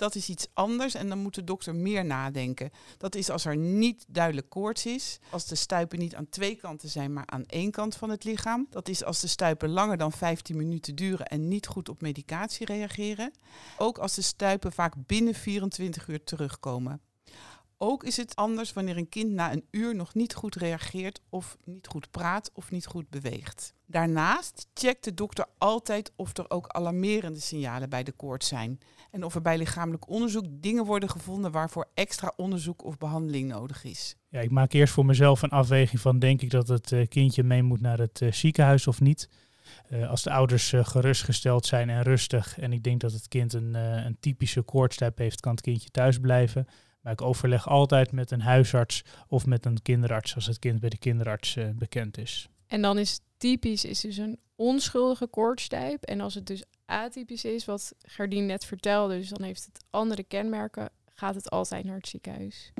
dat 0.00 0.14
is 0.14 0.28
iets 0.28 0.46
anders 0.52 0.94
en 0.94 1.08
dan 1.08 1.18
moet 1.18 1.34
de 1.34 1.44
dokter 1.44 1.74
meer 1.74 2.04
nadenken. 2.04 2.70
Dat 2.98 3.14
is 3.14 3.30
als 3.30 3.44
er 3.44 3.56
niet 3.56 4.04
duidelijk 4.08 4.48
koorts 4.48 4.86
is, 4.86 5.18
als 5.30 5.46
de 5.46 5.54
stuipen 5.54 5.98
niet 5.98 6.14
aan 6.14 6.28
twee 6.28 6.56
kanten 6.56 6.88
zijn, 6.88 7.12
maar 7.12 7.26
aan 7.26 7.46
één 7.46 7.70
kant 7.70 7.96
van 7.96 8.10
het 8.10 8.24
lichaam. 8.24 8.66
Dat 8.70 8.88
is 8.88 9.04
als 9.04 9.20
de 9.20 9.26
stuipen 9.26 9.68
langer 9.68 9.96
dan 9.96 10.12
15 10.12 10.56
minuten 10.56 10.94
duren 10.94 11.26
en 11.26 11.48
niet 11.48 11.66
goed 11.66 11.88
op 11.88 12.00
medicatie 12.00 12.66
reageren. 12.66 13.32
Ook 13.78 13.98
als 13.98 14.14
de 14.14 14.22
stuipen 14.22 14.72
vaak 14.72 14.94
binnen 15.06 15.34
24 15.34 16.08
uur 16.08 16.24
terugkomen. 16.24 17.00
Ook 17.82 18.04
is 18.04 18.16
het 18.16 18.36
anders 18.36 18.72
wanneer 18.72 18.96
een 18.96 19.08
kind 19.08 19.30
na 19.30 19.52
een 19.52 19.64
uur 19.70 19.94
nog 19.94 20.14
niet 20.14 20.34
goed 20.34 20.54
reageert 20.54 21.20
of 21.28 21.56
niet 21.64 21.86
goed 21.86 22.10
praat 22.10 22.50
of 22.54 22.70
niet 22.70 22.86
goed 22.86 23.10
beweegt. 23.10 23.74
Daarnaast 23.86 24.66
checkt 24.74 25.04
de 25.04 25.14
dokter 25.14 25.46
altijd 25.58 26.12
of 26.16 26.36
er 26.36 26.50
ook 26.50 26.66
alarmerende 26.68 27.40
signalen 27.40 27.88
bij 27.88 28.02
de 28.02 28.12
koorts 28.12 28.48
zijn 28.48 28.78
en 29.10 29.24
of 29.24 29.34
er 29.34 29.42
bij 29.42 29.58
lichamelijk 29.58 30.08
onderzoek 30.08 30.44
dingen 30.50 30.84
worden 30.84 31.10
gevonden 31.10 31.50
waarvoor 31.50 31.88
extra 31.94 32.32
onderzoek 32.36 32.84
of 32.84 32.98
behandeling 32.98 33.48
nodig 33.48 33.84
is. 33.84 34.16
Ja, 34.28 34.40
ik 34.40 34.50
maak 34.50 34.72
eerst 34.72 34.92
voor 34.92 35.06
mezelf 35.06 35.42
een 35.42 35.50
afweging 35.50 36.00
van 36.00 36.18
denk 36.18 36.42
ik 36.42 36.50
dat 36.50 36.68
het 36.68 36.90
uh, 36.90 37.06
kindje 37.06 37.42
mee 37.42 37.62
moet 37.62 37.80
naar 37.80 37.98
het 37.98 38.20
uh, 38.20 38.32
ziekenhuis 38.32 38.86
of 38.86 39.00
niet. 39.00 39.28
Uh, 39.90 40.10
als 40.10 40.22
de 40.22 40.30
ouders 40.30 40.72
gerustgesteld 40.76 41.66
zijn 41.66 41.90
en 41.90 42.02
rustig 42.02 42.58
en 42.58 42.72
ik 42.72 42.82
denk 42.82 43.00
dat 43.00 43.12
het 43.12 43.28
kind 43.28 43.52
een, 43.52 43.74
een 43.74 44.16
typische 44.20 44.62
koortstuip 44.62 45.18
heeft, 45.18 45.40
kan 45.40 45.52
het 45.52 45.60
kindje 45.60 45.90
thuis 45.90 46.18
blijven. 46.18 46.66
Maar 47.00 47.12
ik 47.12 47.22
overleg 47.22 47.68
altijd 47.68 48.12
met 48.12 48.30
een 48.30 48.40
huisarts 48.40 49.04
of 49.28 49.46
met 49.46 49.66
een 49.66 49.82
kinderarts 49.82 50.34
als 50.34 50.46
het 50.46 50.58
kind 50.58 50.80
bij 50.80 50.88
de 50.88 50.98
kinderarts 50.98 51.56
uh, 51.56 51.68
bekend 51.74 52.18
is. 52.18 52.48
En 52.66 52.82
dan 52.82 52.98
is 52.98 53.20
typisch 53.36 53.84
is 53.84 54.00
dus 54.00 54.16
een 54.16 54.38
onschuldige 54.54 55.26
koortstuip. 55.26 56.02
En 56.02 56.20
als 56.20 56.34
het 56.34 56.46
dus 56.46 56.64
atypisch 56.84 57.44
is, 57.44 57.64
wat 57.64 57.94
Gerdien 57.98 58.46
net 58.46 58.64
vertelde, 58.64 59.16
dus 59.18 59.28
dan 59.28 59.42
heeft 59.42 59.64
het 59.64 59.84
andere 59.90 60.22
kenmerken, 60.22 60.90
gaat 61.14 61.34
het 61.34 61.50
altijd 61.50 61.84
naar 61.84 61.96
het 61.96 62.08
ziekenhuis. 62.08 62.72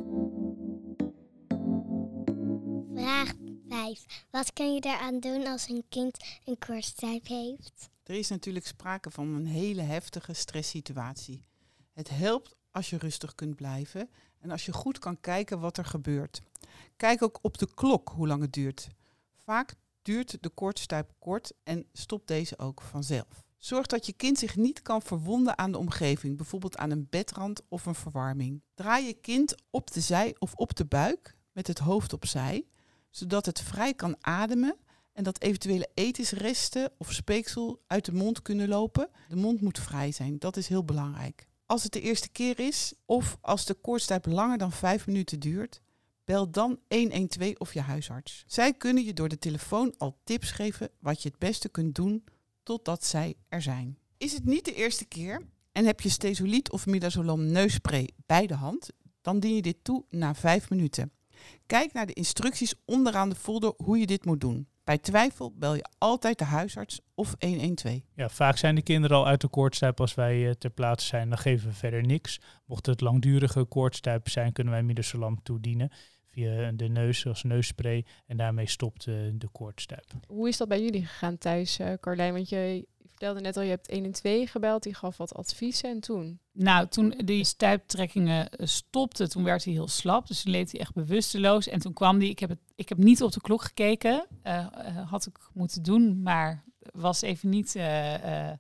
Vraag 2.95 3.33
5. 3.69 4.25
Wat 4.31 4.53
kun 4.53 4.75
je 4.75 4.81
daaraan 4.81 5.21
doen 5.21 5.47
als 5.47 5.69
een 5.69 5.85
kind 5.89 6.17
een 6.45 6.59
koortstuip 6.59 7.27
heeft? 7.27 7.91
Er 8.03 8.15
is 8.15 8.29
natuurlijk 8.29 8.67
sprake 8.67 9.11
van 9.11 9.35
een 9.35 9.47
hele 9.47 9.83
heftige 9.83 10.33
stresssituatie. 10.33 11.45
Het 11.93 12.09
helpt 12.09 12.57
als 12.71 12.91
je 12.91 12.99
rustig 12.99 13.35
kunt 13.35 13.57
blijven 13.57 14.11
en 14.39 14.51
als 14.51 14.65
je 14.65 14.73
goed 14.73 14.99
kan 14.99 15.21
kijken 15.21 15.61
wat 15.61 15.77
er 15.77 15.85
gebeurt. 15.85 16.41
Kijk 16.97 17.23
ook 17.23 17.39
op 17.43 17.59
de 17.59 17.75
klok 17.75 18.09
hoe 18.09 18.27
lang 18.27 18.43
het 18.43 18.53
duurt. 18.53 18.89
Vaak 19.45 19.75
duurt 20.03 20.43
de 20.43 20.49
koortstuip 20.49 21.13
kort 21.19 21.53
en 21.63 21.87
stopt 21.93 22.29
deze 22.29 22.59
ook 22.59 22.81
vanzelf. 22.81 23.45
Zorg 23.59 23.87
dat 23.87 24.07
je 24.07 24.13
kind 24.13 24.39
zich 24.39 24.57
niet 24.57 24.83
kan 24.83 25.03
verwonden 25.03 25.59
aan 25.59 25.73
de 25.73 25.79
omgeving, 25.79 26.37
bijvoorbeeld 26.37 26.77
aan 26.77 26.91
een 26.91 27.07
bedrand 27.11 27.63
of 27.69 27.87
een 27.87 27.95
verwarming. 27.95 28.63
Draai 28.75 29.07
je 29.07 29.13
kind 29.13 29.55
op 29.71 29.91
de 29.93 30.01
zij 30.01 30.37
of 30.39 30.55
op 30.55 30.77
de 30.77 30.85
buik 30.85 31.37
met 31.53 31.67
het 31.67 31.79
hoofd 31.79 32.13
opzij, 32.13 32.67
zodat 33.11 33.47
het 33.47 33.61
vrij 33.61 33.95
kan 33.95 34.17
ademen 34.21 34.77
en 35.13 35.25
dat 35.25 35.41
eventuele 35.41 35.89
etensresten 35.95 36.93
of 36.99 37.13
speeksel 37.13 37.83
uit 37.87 38.05
de 38.05 38.13
mond 38.13 38.43
kunnen 38.43 38.69
lopen. 38.69 39.09
De 39.29 39.37
mond 39.37 39.61
moet 39.61 39.79
vrij 39.79 40.13
zijn, 40.13 40.39
dat 40.39 40.57
is 40.57 40.69
heel 40.69 40.85
belangrijk. 40.85 41.49
Als 41.71 41.83
het 41.83 41.93
de 41.93 42.01
eerste 42.01 42.29
keer 42.29 42.59
is 42.59 42.93
of 43.07 43.39
als 43.41 43.65
de 43.65 43.75
koortstuip 43.75 44.27
langer 44.27 44.59
dan 44.59 44.73
5 44.73 45.07
minuten 45.07 45.41
duurt, 45.41 45.81
bel 46.25 46.51
dan 46.51 46.79
112 46.89 47.55
of 47.55 47.75
je 47.75 47.81
huisarts. 47.81 48.45
Zij 48.47 48.75
kunnen 48.75 49.05
je 49.05 49.13
door 49.13 49.29
de 49.29 49.39
telefoon 49.39 49.95
al 49.99 50.19
tips 50.25 50.51
geven 50.51 50.91
wat 51.01 51.23
je 51.23 51.29
het 51.29 51.39
beste 51.39 51.69
kunt 51.69 51.95
doen 51.95 52.25
totdat 52.63 53.05
zij 53.05 53.35
er 53.49 53.63
zijn. 53.63 53.99
Is 54.19 54.33
het 54.33 54.45
niet 54.45 54.65
de 54.65 54.75
eerste 54.75 55.05
keer 55.05 55.43
en 55.73 55.85
heb 55.85 56.01
je 56.01 56.09
stesoliet 56.09 56.71
of 56.71 56.87
midazolam 56.87 57.47
neusspray 57.47 58.11
bij 58.27 58.47
de 58.47 58.55
hand, 58.55 58.91
dan 59.21 59.41
dien 59.41 59.55
je 59.55 59.63
dit 59.63 59.77
toe 59.83 60.05
na 60.09 60.35
5 60.35 60.71
minuten. 60.71 61.13
Kijk 61.67 61.93
naar 61.93 62.07
de 62.07 62.13
instructies 62.13 62.75
onderaan 62.85 63.29
de 63.29 63.35
folder 63.35 63.73
hoe 63.77 63.99
je 63.99 64.07
dit 64.07 64.25
moet 64.25 64.41
doen. 64.41 64.69
Bij 64.91 64.99
twijfel 64.99 65.53
bel 65.57 65.75
je 65.75 65.85
altijd 65.99 66.39
de 66.39 66.45
huisarts 66.45 67.01
of 67.15 67.35
112. 67.39 68.01
Ja, 68.15 68.29
vaak 68.29 68.57
zijn 68.57 68.75
de 68.75 68.83
kinderen 68.83 69.17
al 69.17 69.27
uit 69.27 69.41
de 69.41 69.49
koortstuip 69.49 70.01
als 70.01 70.15
wij 70.15 70.49
eh, 70.49 70.55
ter 70.55 70.71
plaatse 70.71 71.07
zijn. 71.07 71.29
Dan 71.29 71.39
geven 71.39 71.69
we 71.69 71.75
verder 71.75 72.07
niks. 72.07 72.41
Mocht 72.67 72.87
het 72.87 73.01
langdurige 73.01 73.65
koortstuip 73.65 74.29
zijn, 74.29 74.53
kunnen 74.53 74.73
wij 74.73 74.83
midazolam 74.83 75.43
toedienen 75.43 75.91
via 76.27 76.73
de 76.73 76.89
neus 76.89 77.27
als 77.27 77.43
neusspray. 77.43 78.05
En 78.27 78.37
daarmee 78.37 78.69
stopt 78.69 79.07
uh, 79.07 79.15
de 79.35 79.49
koortstuip. 79.49 80.05
Hoe 80.27 80.49
is 80.49 80.57
dat 80.57 80.69
bij 80.69 80.83
jullie 80.83 81.07
gegaan 81.07 81.39
thuis, 81.39 81.79
uh, 81.79 81.93
Carlijn? 82.01 82.33
Want 82.33 82.49
je 82.49 82.87
vertelde 83.09 83.41
net 83.41 83.57
al, 83.57 83.63
je 83.63 83.71
hebt 83.71 83.89
1 83.89 84.05
en 84.05 84.13
2 84.13 84.47
gebeld, 84.47 84.83
die 84.83 84.95
gaf 84.95 85.17
wat 85.17 85.35
adviezen 85.35 85.91
en 85.91 86.01
toen? 86.01 86.41
Nou, 86.63 86.89
toen 86.89 87.15
die 87.25 87.45
stuiptrekkingen 87.45 88.49
stopten, 88.59 89.29
toen 89.29 89.45
werd 89.45 89.65
hij 89.65 89.73
heel 89.73 89.89
slap. 89.89 90.27
Dus 90.27 90.43
toen 90.43 90.53
leed 90.53 90.71
hij 90.71 90.81
echt 90.81 90.95
bewusteloos. 90.95 91.69
En 91.69 91.81
toen 91.81 91.93
kwam 91.93 92.19
hij, 92.19 92.29
ik 92.29 92.39
heb, 92.39 92.49
het, 92.49 92.59
ik 92.75 92.89
heb 92.89 92.99
niet 92.99 93.23
op 93.23 93.33
de 93.33 93.41
klok 93.41 93.63
gekeken, 93.63 94.27
uh, 94.45 94.67
had 95.11 95.27
ik 95.27 95.39
moeten 95.53 95.83
doen, 95.83 96.23
maar 96.23 96.65
was 96.93 97.23
even 97.23 97.49
niet 97.49 97.73
de 97.73 98.59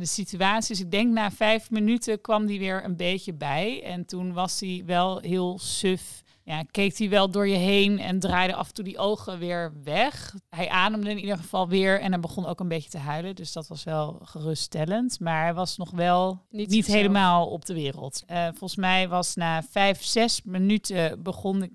situatie. 0.00 0.76
Dus 0.76 0.84
ik 0.84 0.90
denk 0.90 1.12
na 1.12 1.30
vijf 1.30 1.70
minuten 1.70 2.20
kwam 2.20 2.46
hij 2.46 2.58
weer 2.58 2.84
een 2.84 2.96
beetje 2.96 3.34
bij. 3.34 3.82
En 3.82 4.06
toen 4.06 4.32
was 4.32 4.60
hij 4.60 4.82
wel 4.86 5.20
heel 5.20 5.58
suf 5.58 6.21
ja, 6.44 6.62
keek 6.70 6.98
hij 6.98 7.08
wel 7.08 7.30
door 7.30 7.48
je 7.48 7.56
heen 7.56 7.98
en 7.98 8.18
draaide 8.18 8.54
af 8.54 8.68
en 8.68 8.74
toe 8.74 8.84
die 8.84 8.98
ogen 8.98 9.38
weer 9.38 9.72
weg. 9.84 10.34
Hij 10.48 10.68
ademde 10.68 11.10
in 11.10 11.18
ieder 11.18 11.36
geval 11.36 11.68
weer 11.68 12.00
en 12.00 12.12
hij 12.12 12.20
begon 12.20 12.46
ook 12.46 12.60
een 12.60 12.68
beetje 12.68 12.90
te 12.90 12.98
huilen. 12.98 13.34
Dus 13.34 13.52
dat 13.52 13.68
was 13.68 13.84
wel 13.84 14.18
geruststellend. 14.22 15.20
Maar 15.20 15.42
hij 15.42 15.54
was 15.54 15.76
nog 15.76 15.90
wel 15.90 16.42
niet, 16.50 16.68
niet 16.68 16.86
helemaal 16.86 17.46
op 17.46 17.64
de 17.64 17.74
wereld. 17.74 18.22
Uh, 18.30 18.44
volgens 18.44 18.76
mij 18.76 19.08
was 19.08 19.34
na 19.34 19.62
vijf, 19.62 20.04
zes 20.04 20.42
minuten 20.42 21.22
begon 21.22 21.62
ik 21.62 21.72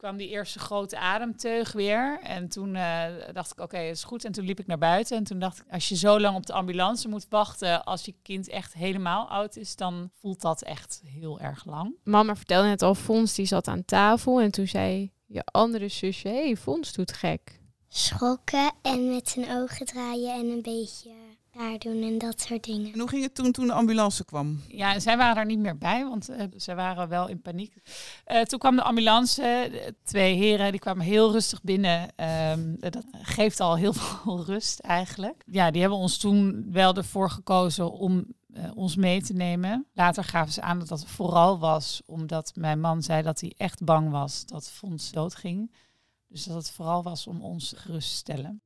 kwam 0.00 0.16
die 0.16 0.28
eerste 0.28 0.58
grote 0.58 0.98
ademteug 0.98 1.72
weer. 1.72 2.20
En 2.22 2.48
toen 2.48 2.74
uh, 2.74 3.04
dacht 3.32 3.50
ik, 3.50 3.60
oké, 3.60 3.62
okay, 3.62 3.90
is 3.90 4.04
goed. 4.04 4.24
En 4.24 4.32
toen 4.32 4.44
liep 4.44 4.60
ik 4.60 4.66
naar 4.66 4.78
buiten. 4.78 5.16
En 5.16 5.24
toen 5.24 5.38
dacht 5.38 5.58
ik, 5.58 5.64
als 5.70 5.88
je 5.88 5.96
zo 5.96 6.20
lang 6.20 6.36
op 6.36 6.46
de 6.46 6.52
ambulance 6.52 7.08
moet 7.08 7.26
wachten... 7.28 7.84
als 7.84 8.04
je 8.04 8.14
kind 8.22 8.48
echt 8.48 8.72
helemaal 8.72 9.28
oud 9.28 9.56
is, 9.56 9.76
dan 9.76 10.10
voelt 10.20 10.40
dat 10.40 10.62
echt 10.62 11.02
heel 11.04 11.40
erg 11.40 11.64
lang. 11.64 11.94
Mama 12.04 12.36
vertelde 12.36 12.68
net 12.68 12.82
al, 12.82 12.94
Fons 12.94 13.34
die 13.34 13.46
zat 13.46 13.68
aan 13.68 13.84
tafel. 13.84 14.40
En 14.40 14.50
toen 14.50 14.66
zei 14.66 15.12
je 15.26 15.44
andere 15.44 15.88
zusje, 15.88 16.28
hé, 16.28 16.44
hey, 16.44 16.56
Fons 16.56 16.92
doet 16.92 17.12
gek. 17.12 17.60
Schrokken 17.88 18.72
en 18.82 19.10
met 19.14 19.28
zijn 19.28 19.50
ogen 19.50 19.86
draaien 19.86 20.34
en 20.34 20.50
een 20.50 20.62
beetje 20.62 21.10
raar 21.60 21.78
doen 21.78 22.02
en 22.02 22.18
dat 22.18 22.40
soort 22.40 22.64
dingen. 22.64 22.92
En 22.92 22.98
hoe 22.98 23.08
ging 23.08 23.22
het 23.22 23.34
toen 23.34 23.52
toen 23.52 23.66
de 23.66 23.72
ambulance 23.72 24.24
kwam? 24.24 24.60
Ja, 24.68 24.98
zij 24.98 25.16
waren 25.16 25.36
er 25.36 25.46
niet 25.46 25.58
meer 25.58 25.78
bij, 25.78 26.04
want 26.04 26.30
uh, 26.30 26.42
zij 26.56 26.74
waren 26.74 27.08
wel 27.08 27.28
in 27.28 27.40
paniek. 27.40 27.74
Uh, 28.26 28.40
toen 28.40 28.58
kwam 28.58 28.76
de 28.76 28.82
ambulance, 28.82 29.70
twee 30.02 30.34
heren, 30.34 30.70
die 30.70 30.80
kwamen 30.80 31.04
heel 31.04 31.32
rustig 31.32 31.62
binnen. 31.62 32.08
Um, 32.50 32.76
dat 32.78 33.04
geeft 33.12 33.60
al 33.60 33.76
heel 33.76 33.92
veel 34.02 34.44
rust 34.44 34.78
eigenlijk. 34.78 35.42
Ja, 35.46 35.70
die 35.70 35.80
hebben 35.80 35.98
ons 35.98 36.18
toen 36.18 36.66
wel 36.72 36.94
ervoor 36.94 37.30
gekozen 37.30 37.92
om 37.92 38.26
uh, 38.54 38.70
ons 38.74 38.96
mee 38.96 39.22
te 39.22 39.32
nemen. 39.32 39.86
Later 39.92 40.24
gaven 40.24 40.52
ze 40.52 40.62
aan 40.62 40.78
dat 40.78 40.88
dat 40.88 41.06
vooral 41.06 41.58
was 41.58 42.02
omdat 42.06 42.52
mijn 42.54 42.80
man 42.80 43.02
zei 43.02 43.22
dat 43.22 43.40
hij 43.40 43.52
echt 43.56 43.84
bang 43.84 44.10
was 44.10 44.46
dat 44.46 44.70
Fons 44.70 45.10
doodging. 45.10 45.72
Dus 46.28 46.44
dat 46.44 46.56
het 46.56 46.70
vooral 46.70 47.02
was 47.02 47.26
om 47.26 47.42
ons 47.42 47.72
gerust 47.76 48.08
te 48.08 48.14
stellen. 48.14 48.62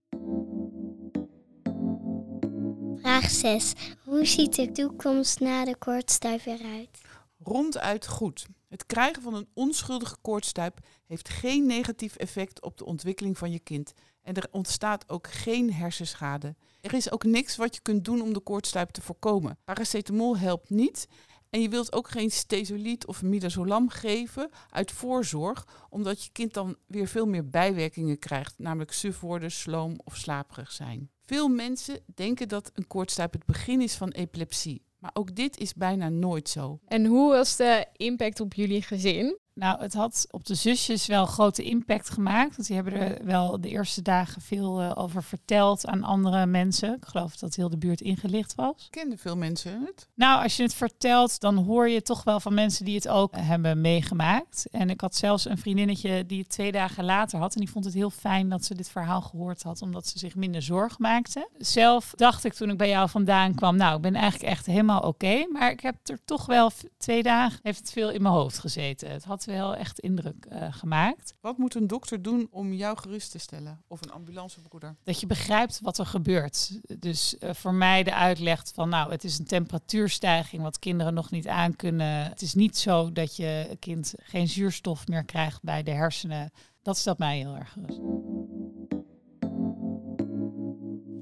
Vraag 3.04 3.30
6. 3.30 3.72
Hoe 4.04 4.24
ziet 4.24 4.54
de 4.54 4.72
toekomst 4.72 5.40
na 5.40 5.64
de 5.64 5.76
koortstuip 5.76 6.46
eruit? 6.46 7.00
Ronduit 7.38 8.06
goed. 8.06 8.46
Het 8.68 8.86
krijgen 8.86 9.22
van 9.22 9.34
een 9.34 9.48
onschuldige 9.54 10.16
koortstuip 10.20 10.78
heeft 11.06 11.28
geen 11.28 11.66
negatief 11.66 12.16
effect 12.16 12.62
op 12.62 12.78
de 12.78 12.84
ontwikkeling 12.84 13.38
van 13.38 13.50
je 13.50 13.58
kind. 13.58 13.92
En 14.22 14.34
er 14.34 14.48
ontstaat 14.50 15.08
ook 15.08 15.26
geen 15.30 15.72
hersenschade. 15.72 16.56
Er 16.80 16.94
is 16.94 17.12
ook 17.12 17.24
niks 17.24 17.56
wat 17.56 17.74
je 17.74 17.80
kunt 17.80 18.04
doen 18.04 18.20
om 18.22 18.32
de 18.32 18.40
koortstuip 18.40 18.90
te 18.90 19.02
voorkomen. 19.02 19.58
Paracetamol 19.64 20.38
helpt 20.38 20.70
niet. 20.70 21.08
En 21.50 21.60
je 21.60 21.68
wilt 21.68 21.92
ook 21.92 22.08
geen 22.08 22.30
stesoliet 22.30 23.06
of 23.06 23.22
midazolam 23.22 23.88
geven 23.88 24.50
uit 24.70 24.92
voorzorg, 24.92 25.66
omdat 25.88 26.24
je 26.24 26.30
kind 26.32 26.54
dan 26.54 26.76
weer 26.86 27.08
veel 27.08 27.26
meer 27.26 27.50
bijwerkingen 27.50 28.18
krijgt, 28.18 28.54
namelijk 28.58 28.92
suf 28.92 29.20
worden, 29.20 29.50
sloom 29.50 30.00
of 30.04 30.16
slaperig 30.16 30.72
zijn. 30.72 31.10
Veel 31.26 31.48
mensen 31.48 32.00
denken 32.14 32.48
dat 32.48 32.70
een 32.74 32.86
koortstuip 32.86 33.32
het 33.32 33.46
begin 33.46 33.80
is 33.80 33.94
van 33.94 34.10
epilepsie. 34.10 34.82
Maar 34.98 35.10
ook 35.14 35.34
dit 35.34 35.58
is 35.58 35.74
bijna 35.74 36.08
nooit 36.08 36.48
zo. 36.48 36.78
En 36.86 37.06
hoe 37.06 37.30
was 37.32 37.56
de 37.56 37.86
impact 37.96 38.40
op 38.40 38.54
jullie 38.54 38.82
gezin? 38.82 39.38
Nou, 39.54 39.80
het 39.80 39.94
had 39.94 40.26
op 40.30 40.44
de 40.46 40.54
zusjes 40.54 41.06
wel 41.06 41.26
grote 41.26 41.62
impact 41.62 42.10
gemaakt. 42.10 42.56
Want 42.56 42.68
die 42.68 42.76
hebben 42.76 42.94
er 42.94 43.24
wel 43.24 43.60
de 43.60 43.68
eerste 43.68 44.02
dagen 44.02 44.42
veel 44.42 44.82
uh, 44.82 44.92
over 44.94 45.22
verteld 45.22 45.86
aan 45.86 46.02
andere 46.02 46.46
mensen. 46.46 46.94
Ik 46.94 47.04
geloof 47.04 47.36
dat 47.36 47.54
heel 47.54 47.68
de 47.68 47.78
buurt 47.78 48.00
ingelicht 48.00 48.54
was. 48.54 48.86
Kenden 48.90 49.18
veel 49.18 49.36
mensen 49.36 49.80
het? 49.86 50.08
Nou, 50.14 50.42
als 50.42 50.56
je 50.56 50.62
het 50.62 50.74
vertelt, 50.74 51.40
dan 51.40 51.56
hoor 51.56 51.88
je 51.88 52.02
toch 52.02 52.24
wel 52.24 52.40
van 52.40 52.54
mensen 52.54 52.84
die 52.84 52.94
het 52.94 53.08
ook 53.08 53.36
hebben 53.36 53.80
meegemaakt. 53.80 54.66
En 54.70 54.90
ik 54.90 55.00
had 55.00 55.16
zelfs 55.16 55.48
een 55.48 55.58
vriendinnetje 55.58 56.26
die 56.26 56.38
het 56.38 56.48
twee 56.48 56.72
dagen 56.72 57.04
later 57.04 57.38
had. 57.38 57.54
En 57.54 57.60
die 57.60 57.70
vond 57.70 57.84
het 57.84 57.94
heel 57.94 58.10
fijn 58.10 58.48
dat 58.48 58.64
ze 58.64 58.74
dit 58.74 58.88
verhaal 58.88 59.20
gehoord 59.20 59.62
had, 59.62 59.82
omdat 59.82 60.06
ze 60.06 60.18
zich 60.18 60.34
minder 60.34 60.62
zorg 60.62 60.98
maakte. 60.98 61.48
Zelf 61.58 62.12
dacht 62.16 62.44
ik 62.44 62.52
toen 62.52 62.70
ik 62.70 62.76
bij 62.76 62.88
jou 62.88 63.08
vandaan 63.08 63.54
kwam, 63.54 63.76
nou, 63.76 63.96
ik 63.96 64.02
ben 64.02 64.14
eigenlijk 64.14 64.50
echt 64.50 64.66
helemaal 64.66 65.00
oké. 65.00 65.46
maar 65.52 65.70
ik 65.70 65.80
heb 65.80 65.96
er 66.02 66.18
toch 66.24 66.46
wel 66.46 66.70
twee 66.98 67.22
dagen, 67.22 67.60
heeft 67.62 67.78
het 67.78 67.92
veel 67.92 68.10
in 68.10 68.22
mijn 68.22 68.34
hoofd 68.34 68.58
gezeten. 68.58 69.10
Het 69.10 69.24
had 69.24 69.43
wel 69.44 69.76
echt 69.76 69.98
indruk 69.98 70.46
uh, 70.52 70.72
gemaakt. 70.72 71.34
Wat 71.40 71.58
moet 71.58 71.74
een 71.74 71.86
dokter 71.86 72.22
doen 72.22 72.48
om 72.50 72.72
jou 72.72 72.98
gerust 72.98 73.30
te 73.30 73.38
stellen? 73.38 73.82
Of 73.86 74.02
een 74.02 74.12
ambulancebroeder? 74.12 74.96
Dat 75.02 75.20
je 75.20 75.26
begrijpt 75.26 75.80
wat 75.82 75.98
er 75.98 76.06
gebeurt. 76.06 76.80
Dus 76.98 77.36
uh, 77.40 77.50
voor 77.52 77.74
mij 77.74 78.02
de 78.02 78.14
uitleg 78.14 78.62
van, 78.74 78.88
nou, 78.88 79.10
het 79.10 79.24
is 79.24 79.38
een 79.38 79.46
temperatuurstijging 79.46 80.62
wat 80.62 80.78
kinderen 80.78 81.14
nog 81.14 81.30
niet 81.30 81.48
aankunnen. 81.48 82.24
Het 82.24 82.42
is 82.42 82.54
niet 82.54 82.78
zo 82.78 83.12
dat 83.12 83.36
je 83.36 83.76
kind 83.78 84.14
geen 84.16 84.48
zuurstof 84.48 85.06
meer 85.06 85.24
krijgt 85.24 85.62
bij 85.62 85.82
de 85.82 85.90
hersenen. 85.90 86.50
Dat 86.82 86.98
stelt 86.98 87.18
mij 87.18 87.38
heel 87.38 87.56
erg 87.56 87.72
gerust. 87.72 88.00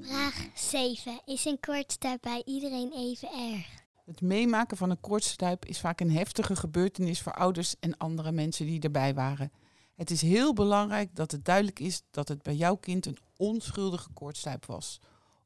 Vraag 0.07 0.49
7. 0.53 1.21
Is 1.25 1.45
een 1.45 1.59
koortstuip 1.59 2.21
bij 2.21 2.41
iedereen 2.45 2.91
even 2.93 3.29
erg? 3.29 3.82
Het 4.05 4.21
meemaken 4.21 4.77
van 4.77 4.89
een 4.89 4.99
koortstuip 4.99 5.65
is 5.65 5.79
vaak 5.79 5.99
een 5.99 6.11
heftige 6.11 6.55
gebeurtenis 6.55 7.21
voor 7.21 7.33
ouders 7.33 7.75
en 7.79 7.97
andere 7.97 8.31
mensen 8.31 8.65
die 8.65 8.81
erbij 8.81 9.13
waren. 9.13 9.51
Het 9.95 10.11
is 10.11 10.21
heel 10.21 10.53
belangrijk 10.53 11.15
dat 11.15 11.31
het 11.31 11.45
duidelijk 11.45 11.79
is 11.79 12.01
dat 12.11 12.27
het 12.27 12.41
bij 12.41 12.55
jouw 12.55 12.75
kind 12.75 13.05
een 13.05 13.17
onschuldige 13.37 14.09
koortstuip 14.13 14.65
was. 14.65 14.99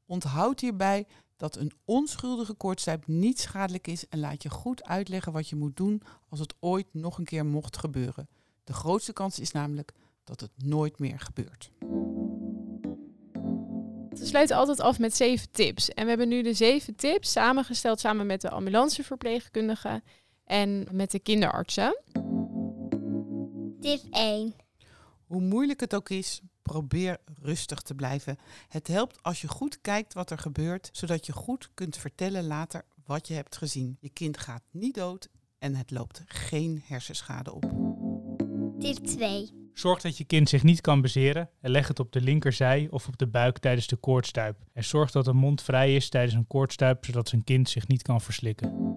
Onthoud 0.06 0.60
hierbij 0.60 1.08
dat 1.36 1.56
een 1.56 1.72
onschuldige 1.86 2.54
koortstuip 2.54 3.08
niet 3.08 3.40
schadelijk 3.40 3.88
is 3.88 4.08
en 4.08 4.20
laat 4.20 4.44
je 4.44 4.50
goed 4.50 4.84
uitleggen 4.84 5.32
wat 5.32 5.50
je 5.50 5.56
moet 5.56 5.76
doen 5.78 6.02
als 6.30 6.40
het 6.40 6.56
ooit 6.60 6.88
nog 6.92 7.18
een 7.18 7.26
keer 7.26 7.46
mocht 7.46 7.78
gebeuren. 7.78 8.30
De 8.64 8.74
grootste 8.74 9.14
kans 9.14 9.40
is 9.40 9.52
namelijk 9.52 9.94
dat 10.24 10.40
het 10.40 10.52
nooit 10.56 11.00
meer 11.00 11.20
gebeurt. 11.20 11.72
We 14.28 14.34
sluiten 14.34 14.58
altijd 14.58 14.80
af 14.80 15.00
met 15.00 15.16
zeven 15.16 15.52
tips. 15.52 15.90
En 15.90 16.04
we 16.04 16.10
hebben 16.10 16.28
nu 16.28 16.42
de 16.42 16.54
zeven 16.54 16.96
tips 16.96 17.32
samengesteld 17.32 18.00
samen 18.00 18.26
met 18.26 18.42
de 18.42 18.50
ambulanceverpleegkundige 18.50 20.02
en 20.46 20.88
met 20.92 21.12
de 21.12 21.20
kinderartsen. 21.20 22.02
Tip 23.82 24.02
1. 24.12 24.54
Hoe 25.26 25.42
moeilijk 25.42 25.80
het 25.80 25.96
ook 25.96 26.10
is, 26.10 26.42
probeer 26.62 27.18
rustig 27.42 27.82
te 27.82 27.96
blijven. 27.96 28.38
Het 28.68 28.88
helpt 28.88 29.24
als 29.24 29.42
je 29.42 29.48
goed 29.48 29.82
kijkt 29.82 30.14
wat 30.14 30.32
er 30.32 30.38
gebeurt, 30.38 30.90
zodat 30.92 31.26
je 31.26 31.34
goed 31.34 31.70
kunt 31.74 31.98
vertellen 31.98 32.48
later 32.48 32.86
wat 33.06 33.28
je 33.28 33.34
hebt 33.34 33.58
gezien. 33.58 33.98
Je 34.00 34.10
kind 34.10 34.38
gaat 34.38 34.64
niet 34.72 34.96
dood 34.96 35.28
en 35.60 35.76
het 35.76 35.92
loopt 35.92 36.24
geen 36.26 36.84
hersenschade 36.86 37.54
op. 37.54 37.64
Tip 38.80 39.06
2. 39.06 39.67
Zorg 39.78 40.02
dat 40.02 40.18
je 40.18 40.24
kind 40.24 40.50
zich 40.50 40.64
niet 40.64 40.82
kan 40.82 41.02
bezeren 41.02 41.50
en 41.62 41.72
leg 41.72 41.88
het 41.88 42.00
op 42.00 42.12
de 42.12 42.22
linkerzij 42.22 42.88
of 42.92 43.08
op 43.08 43.18
de 43.18 43.28
buik 43.28 43.58
tijdens 43.58 43.88
de 43.88 43.96
koortstuip. 43.96 44.58
En 44.74 44.84
zorg 44.84 45.12
dat 45.12 45.26
de 45.26 45.34
mond 45.34 45.62
vrij 45.62 45.96
is 45.96 46.10
tijdens 46.10 46.34
een 46.34 46.48
koortstuip, 46.48 47.06
zodat 47.06 47.30
zijn 47.30 47.44
kind 47.44 47.70
zich 47.70 47.88
niet 47.88 48.02
kan 48.02 48.22
verslikken. 48.22 48.96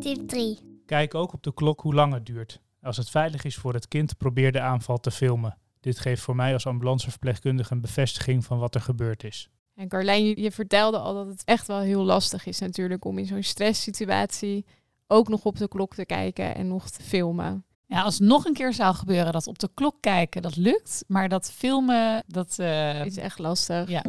Tip 0.00 0.28
3. 0.28 0.58
Kijk 0.86 1.14
ook 1.14 1.32
op 1.32 1.42
de 1.42 1.54
klok 1.54 1.80
hoe 1.80 1.94
lang 1.94 2.12
het 2.12 2.26
duurt. 2.26 2.60
Als 2.82 2.96
het 2.96 3.10
veilig 3.10 3.44
is 3.44 3.56
voor 3.56 3.74
het 3.74 3.88
kind, 3.88 4.16
probeer 4.16 4.52
de 4.52 4.60
aanval 4.60 4.98
te 4.98 5.10
filmen. 5.10 5.58
Dit 5.80 5.98
geeft 5.98 6.22
voor 6.22 6.36
mij 6.36 6.52
als 6.52 6.66
ambulanceverpleegkundige 6.66 7.72
een 7.72 7.80
bevestiging 7.80 8.44
van 8.44 8.58
wat 8.58 8.74
er 8.74 8.80
gebeurd 8.80 9.24
is. 9.24 9.50
En 9.74 9.88
Carlijn, 9.88 10.26
je, 10.26 10.40
je 10.40 10.52
vertelde 10.52 10.98
al 10.98 11.14
dat 11.14 11.26
het 11.26 11.44
echt 11.44 11.66
wel 11.66 11.80
heel 11.80 12.04
lastig 12.04 12.46
is 12.46 12.58
natuurlijk 12.58 13.04
om 13.04 13.18
in 13.18 13.26
zo'n 13.26 13.42
stresssituatie 13.42 14.66
ook 15.06 15.28
nog 15.28 15.44
op 15.44 15.56
de 15.56 15.68
klok 15.68 15.94
te 15.94 16.06
kijken 16.06 16.54
en 16.54 16.68
nog 16.68 16.90
te 16.90 17.02
filmen. 17.02 17.64
Ja, 17.88 18.02
als 18.02 18.18
het 18.18 18.28
nog 18.28 18.44
een 18.44 18.52
keer 18.52 18.72
zou 18.72 18.94
gebeuren 18.94 19.32
dat 19.32 19.46
op 19.46 19.58
de 19.58 19.70
klok 19.74 19.96
kijken, 20.00 20.42
dat 20.42 20.56
lukt. 20.56 21.04
Maar 21.06 21.28
dat 21.28 21.52
filmen, 21.52 22.24
dat... 22.26 22.58
eh, 22.58 23.04
is 23.06 23.16
echt 23.16 23.38
lastig. 23.38 23.88
ja. 23.88 24.02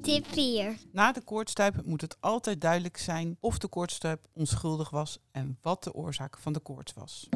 Tip 0.00 0.26
4. 0.26 0.76
Na 0.92 1.12
de 1.12 1.20
koortstuip 1.20 1.82
moet 1.84 2.00
het 2.00 2.16
altijd 2.20 2.60
duidelijk 2.60 2.96
zijn 2.96 3.36
of 3.40 3.58
de 3.58 3.68
koortstuip 3.68 4.26
onschuldig 4.32 4.90
was 4.90 5.18
en 5.30 5.58
wat 5.62 5.84
de 5.84 5.94
oorzaak 5.94 6.38
van 6.38 6.52
de 6.52 6.60
koorts 6.60 6.92
was. 6.92 7.28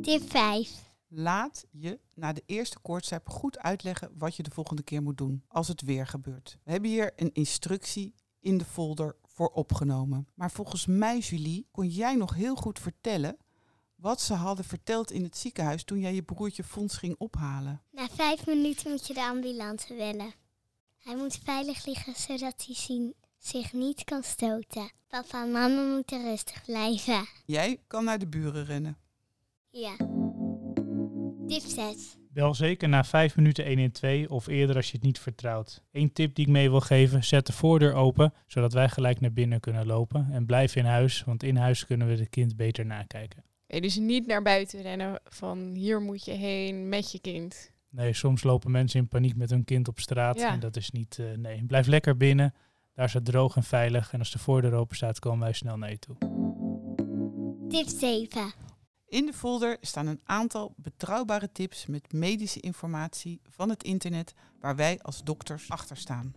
Tip 0.00 0.30
5. 0.30 0.90
Laat 1.08 1.64
je 1.70 1.98
na 2.14 2.32
de 2.32 2.42
eerste 2.46 2.78
koortstuip 2.78 3.28
goed 3.28 3.58
uitleggen 3.58 4.10
wat 4.18 4.36
je 4.36 4.42
de 4.42 4.50
volgende 4.50 4.82
keer 4.82 5.02
moet 5.02 5.18
doen 5.18 5.44
als 5.48 5.68
het 5.68 5.82
weer 5.82 6.06
gebeurt. 6.06 6.58
We 6.64 6.70
hebben 6.70 6.90
hier 6.90 7.12
een 7.16 7.32
instructie 7.32 8.14
in 8.40 8.58
de 8.58 8.64
folder 8.64 9.16
voor 9.22 9.48
opgenomen. 9.48 10.28
Maar 10.34 10.50
volgens 10.50 10.86
mij, 10.86 11.18
Julie, 11.18 11.68
kon 11.70 11.88
jij 11.88 12.14
nog 12.16 12.34
heel 12.34 12.54
goed 12.56 12.78
vertellen 12.78 13.36
wat 14.02 14.20
ze 14.20 14.34
hadden 14.34 14.64
verteld 14.64 15.10
in 15.10 15.22
het 15.22 15.36
ziekenhuis 15.36 15.84
toen 15.84 16.00
jij 16.00 16.14
je 16.14 16.22
broertje 16.22 16.64
Fons 16.64 16.96
ging 16.96 17.14
ophalen. 17.18 17.82
Na 17.90 18.08
5 18.08 18.46
minuten 18.46 18.90
moet 18.90 19.06
je 19.06 19.14
de 19.14 19.24
ambulance 19.24 19.94
bellen. 19.94 20.32
Hij 20.98 21.16
moet 21.16 21.40
veilig 21.44 21.86
liggen 21.86 22.14
zodat 22.14 22.64
hij 22.66 22.74
zien- 22.74 23.14
zich 23.38 23.72
niet 23.72 24.04
kan 24.04 24.22
stoten. 24.22 24.90
Papa 25.08 25.42
en 25.42 25.50
mama 25.52 25.94
moeten 25.94 26.22
rustig 26.22 26.64
blijven. 26.64 27.28
Jij 27.46 27.80
kan 27.86 28.04
naar 28.04 28.18
de 28.18 28.26
buren 28.26 28.64
rennen. 28.64 28.96
Ja. 29.70 29.96
Tip 31.46 31.62
6. 31.66 32.16
Bel 32.30 32.54
zeker 32.54 32.88
na 32.88 33.04
5 33.04 33.36
minuten 33.36 33.66
112 33.66 34.26
of 34.26 34.46
eerder 34.46 34.76
als 34.76 34.86
je 34.86 34.96
het 34.96 35.06
niet 35.06 35.18
vertrouwt. 35.18 35.82
Eén 35.92 36.12
tip 36.12 36.34
die 36.34 36.46
ik 36.46 36.52
mee 36.52 36.70
wil 36.70 36.80
geven, 36.80 37.24
zet 37.24 37.46
de 37.46 37.52
voordeur 37.52 37.94
open, 37.94 38.34
zodat 38.46 38.72
wij 38.72 38.88
gelijk 38.88 39.20
naar 39.20 39.32
binnen 39.32 39.60
kunnen 39.60 39.86
lopen. 39.86 40.28
En 40.32 40.46
blijf 40.46 40.76
in 40.76 40.84
huis, 40.84 41.24
want 41.24 41.42
in 41.42 41.56
huis 41.56 41.86
kunnen 41.86 42.06
we 42.06 42.16
het 42.16 42.28
kind 42.28 42.56
beter 42.56 42.86
nakijken. 42.86 43.44
Dus 43.80 43.96
niet 43.96 44.26
naar 44.26 44.42
buiten 44.42 44.82
rennen 44.82 45.20
van 45.24 45.58
hier 45.74 46.00
moet 46.00 46.24
je 46.24 46.32
heen 46.32 46.88
met 46.88 47.12
je 47.12 47.20
kind. 47.20 47.70
Nee, 47.90 48.12
soms 48.12 48.42
lopen 48.42 48.70
mensen 48.70 49.00
in 49.00 49.08
paniek 49.08 49.36
met 49.36 49.50
hun 49.50 49.64
kind 49.64 49.88
op 49.88 50.00
straat 50.00 50.38
Ja. 50.38 50.52
en 50.52 50.60
dat 50.60 50.76
is 50.76 50.90
niet... 50.90 51.18
eh, 51.18 51.26
nee, 51.36 51.64
blijf 51.64 51.86
lekker 51.86 52.16
binnen. 52.16 52.54
Daar 52.94 53.04
is 53.06 53.12
het 53.12 53.24
droog 53.24 53.56
en 53.56 53.62
veilig. 53.62 54.12
En 54.12 54.18
als 54.18 54.30
de 54.30 54.38
voordeur 54.38 54.72
open 54.72 54.96
staat, 54.96 55.18
komen 55.18 55.38
wij 55.40 55.52
snel 55.52 55.76
naar 55.78 55.90
je 55.90 55.98
toe. 55.98 56.16
Tip 57.68 57.88
7. 57.88 58.52
In 59.06 59.26
de 59.26 59.32
folder 59.32 59.76
staan 59.80 60.06
een 60.06 60.20
aantal 60.24 60.74
betrouwbare 60.76 61.52
tips 61.52 61.86
met 61.86 62.12
medische 62.12 62.60
informatie 62.60 63.40
van 63.48 63.68
het 63.68 63.82
internet 63.82 64.34
waar 64.60 64.76
wij 64.76 64.98
als 65.02 65.22
dokters 65.24 65.68
achter 65.70 65.96
staan. 65.96 66.34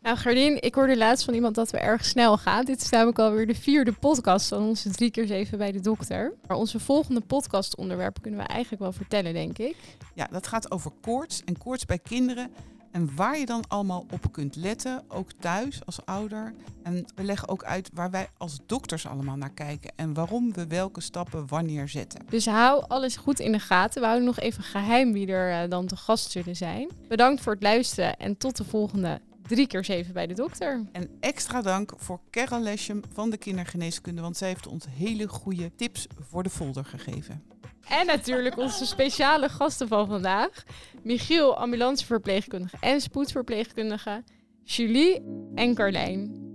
Nou, 0.00 0.16
Gardien, 0.16 0.62
ik 0.62 0.74
hoorde 0.74 0.96
laatst 0.96 1.24
van 1.24 1.34
iemand 1.34 1.54
dat 1.54 1.70
we 1.70 1.78
erg 1.78 2.04
snel 2.04 2.38
gaan. 2.38 2.64
Dit 2.64 2.82
is 2.82 2.90
namelijk 2.90 3.18
alweer 3.18 3.46
de 3.46 3.54
vierde 3.54 3.92
podcast 3.92 4.48
van 4.48 4.62
onze 4.62 4.90
drie 4.90 5.10
keer 5.10 5.26
zeven 5.26 5.58
bij 5.58 5.72
de 5.72 5.80
dokter. 5.80 6.34
Maar 6.46 6.56
onze 6.56 6.80
volgende 6.80 7.20
podcastonderwerp 7.20 8.22
kunnen 8.22 8.40
we 8.40 8.46
eigenlijk 8.46 8.82
wel 8.82 8.92
vertellen, 8.92 9.32
denk 9.32 9.58
ik. 9.58 9.76
Ja, 10.14 10.28
dat 10.30 10.46
gaat 10.46 10.70
over 10.70 10.90
koorts 11.00 11.42
en 11.44 11.58
koorts 11.58 11.84
bij 11.84 11.98
kinderen 11.98 12.50
en 12.92 13.10
waar 13.16 13.38
je 13.38 13.46
dan 13.46 13.64
allemaal 13.68 14.06
op 14.12 14.32
kunt 14.32 14.56
letten, 14.56 15.02
ook 15.08 15.32
thuis 15.32 15.80
als 15.86 16.04
ouder. 16.04 16.54
En 16.82 17.04
we 17.14 17.22
leggen 17.22 17.48
ook 17.48 17.64
uit 17.64 17.90
waar 17.94 18.10
wij 18.10 18.28
als 18.36 18.58
dokters 18.66 19.06
allemaal 19.06 19.36
naar 19.36 19.52
kijken 19.52 19.92
en 19.96 20.14
waarom 20.14 20.52
we 20.52 20.66
welke 20.66 21.00
stappen 21.00 21.46
wanneer 21.46 21.88
zetten. 21.88 22.20
Dus 22.28 22.46
hou 22.46 22.84
alles 22.88 23.16
goed 23.16 23.40
in 23.40 23.52
de 23.52 23.58
gaten. 23.58 24.00
We 24.00 24.06
houden 24.06 24.26
nog 24.26 24.38
even 24.38 24.62
geheim 24.62 25.12
wie 25.12 25.26
er 25.26 25.62
eh, 25.62 25.70
dan 25.70 25.86
te 25.86 25.96
gast 25.96 26.30
zullen 26.30 26.56
zijn. 26.56 26.90
Bedankt 27.08 27.40
voor 27.40 27.52
het 27.52 27.62
luisteren 27.62 28.16
en 28.16 28.36
tot 28.36 28.56
de 28.56 28.64
volgende 28.64 29.20
drie 29.48 29.66
keer 29.66 29.84
zeven 29.84 30.12
bij 30.12 30.26
de 30.26 30.34
dokter. 30.34 30.84
En 30.92 31.10
extra 31.20 31.62
dank 31.62 31.92
voor 31.96 32.20
Carol 32.30 32.62
Leschem 32.62 33.00
van 33.12 33.30
de 33.30 33.36
kindergeneeskunde, 33.36 34.20
want 34.20 34.36
zij 34.36 34.48
heeft 34.48 34.66
ons 34.66 34.86
hele 34.90 35.28
goede 35.28 35.74
tips 35.74 36.06
voor 36.30 36.42
de 36.42 36.50
folder 36.50 36.84
gegeven. 36.84 37.42
En 37.88 38.06
natuurlijk 38.06 38.56
onze 38.56 38.86
speciale 38.86 39.48
gasten 39.48 39.88
van 39.88 40.06
vandaag. 40.06 40.64
Michiel, 41.02 41.56
ambulanceverpleegkundige 41.56 42.76
en 42.80 43.00
spoedverpleegkundige. 43.00 44.24
Julie 44.64 45.22
en 45.54 45.74
Carlijn. 45.74 46.47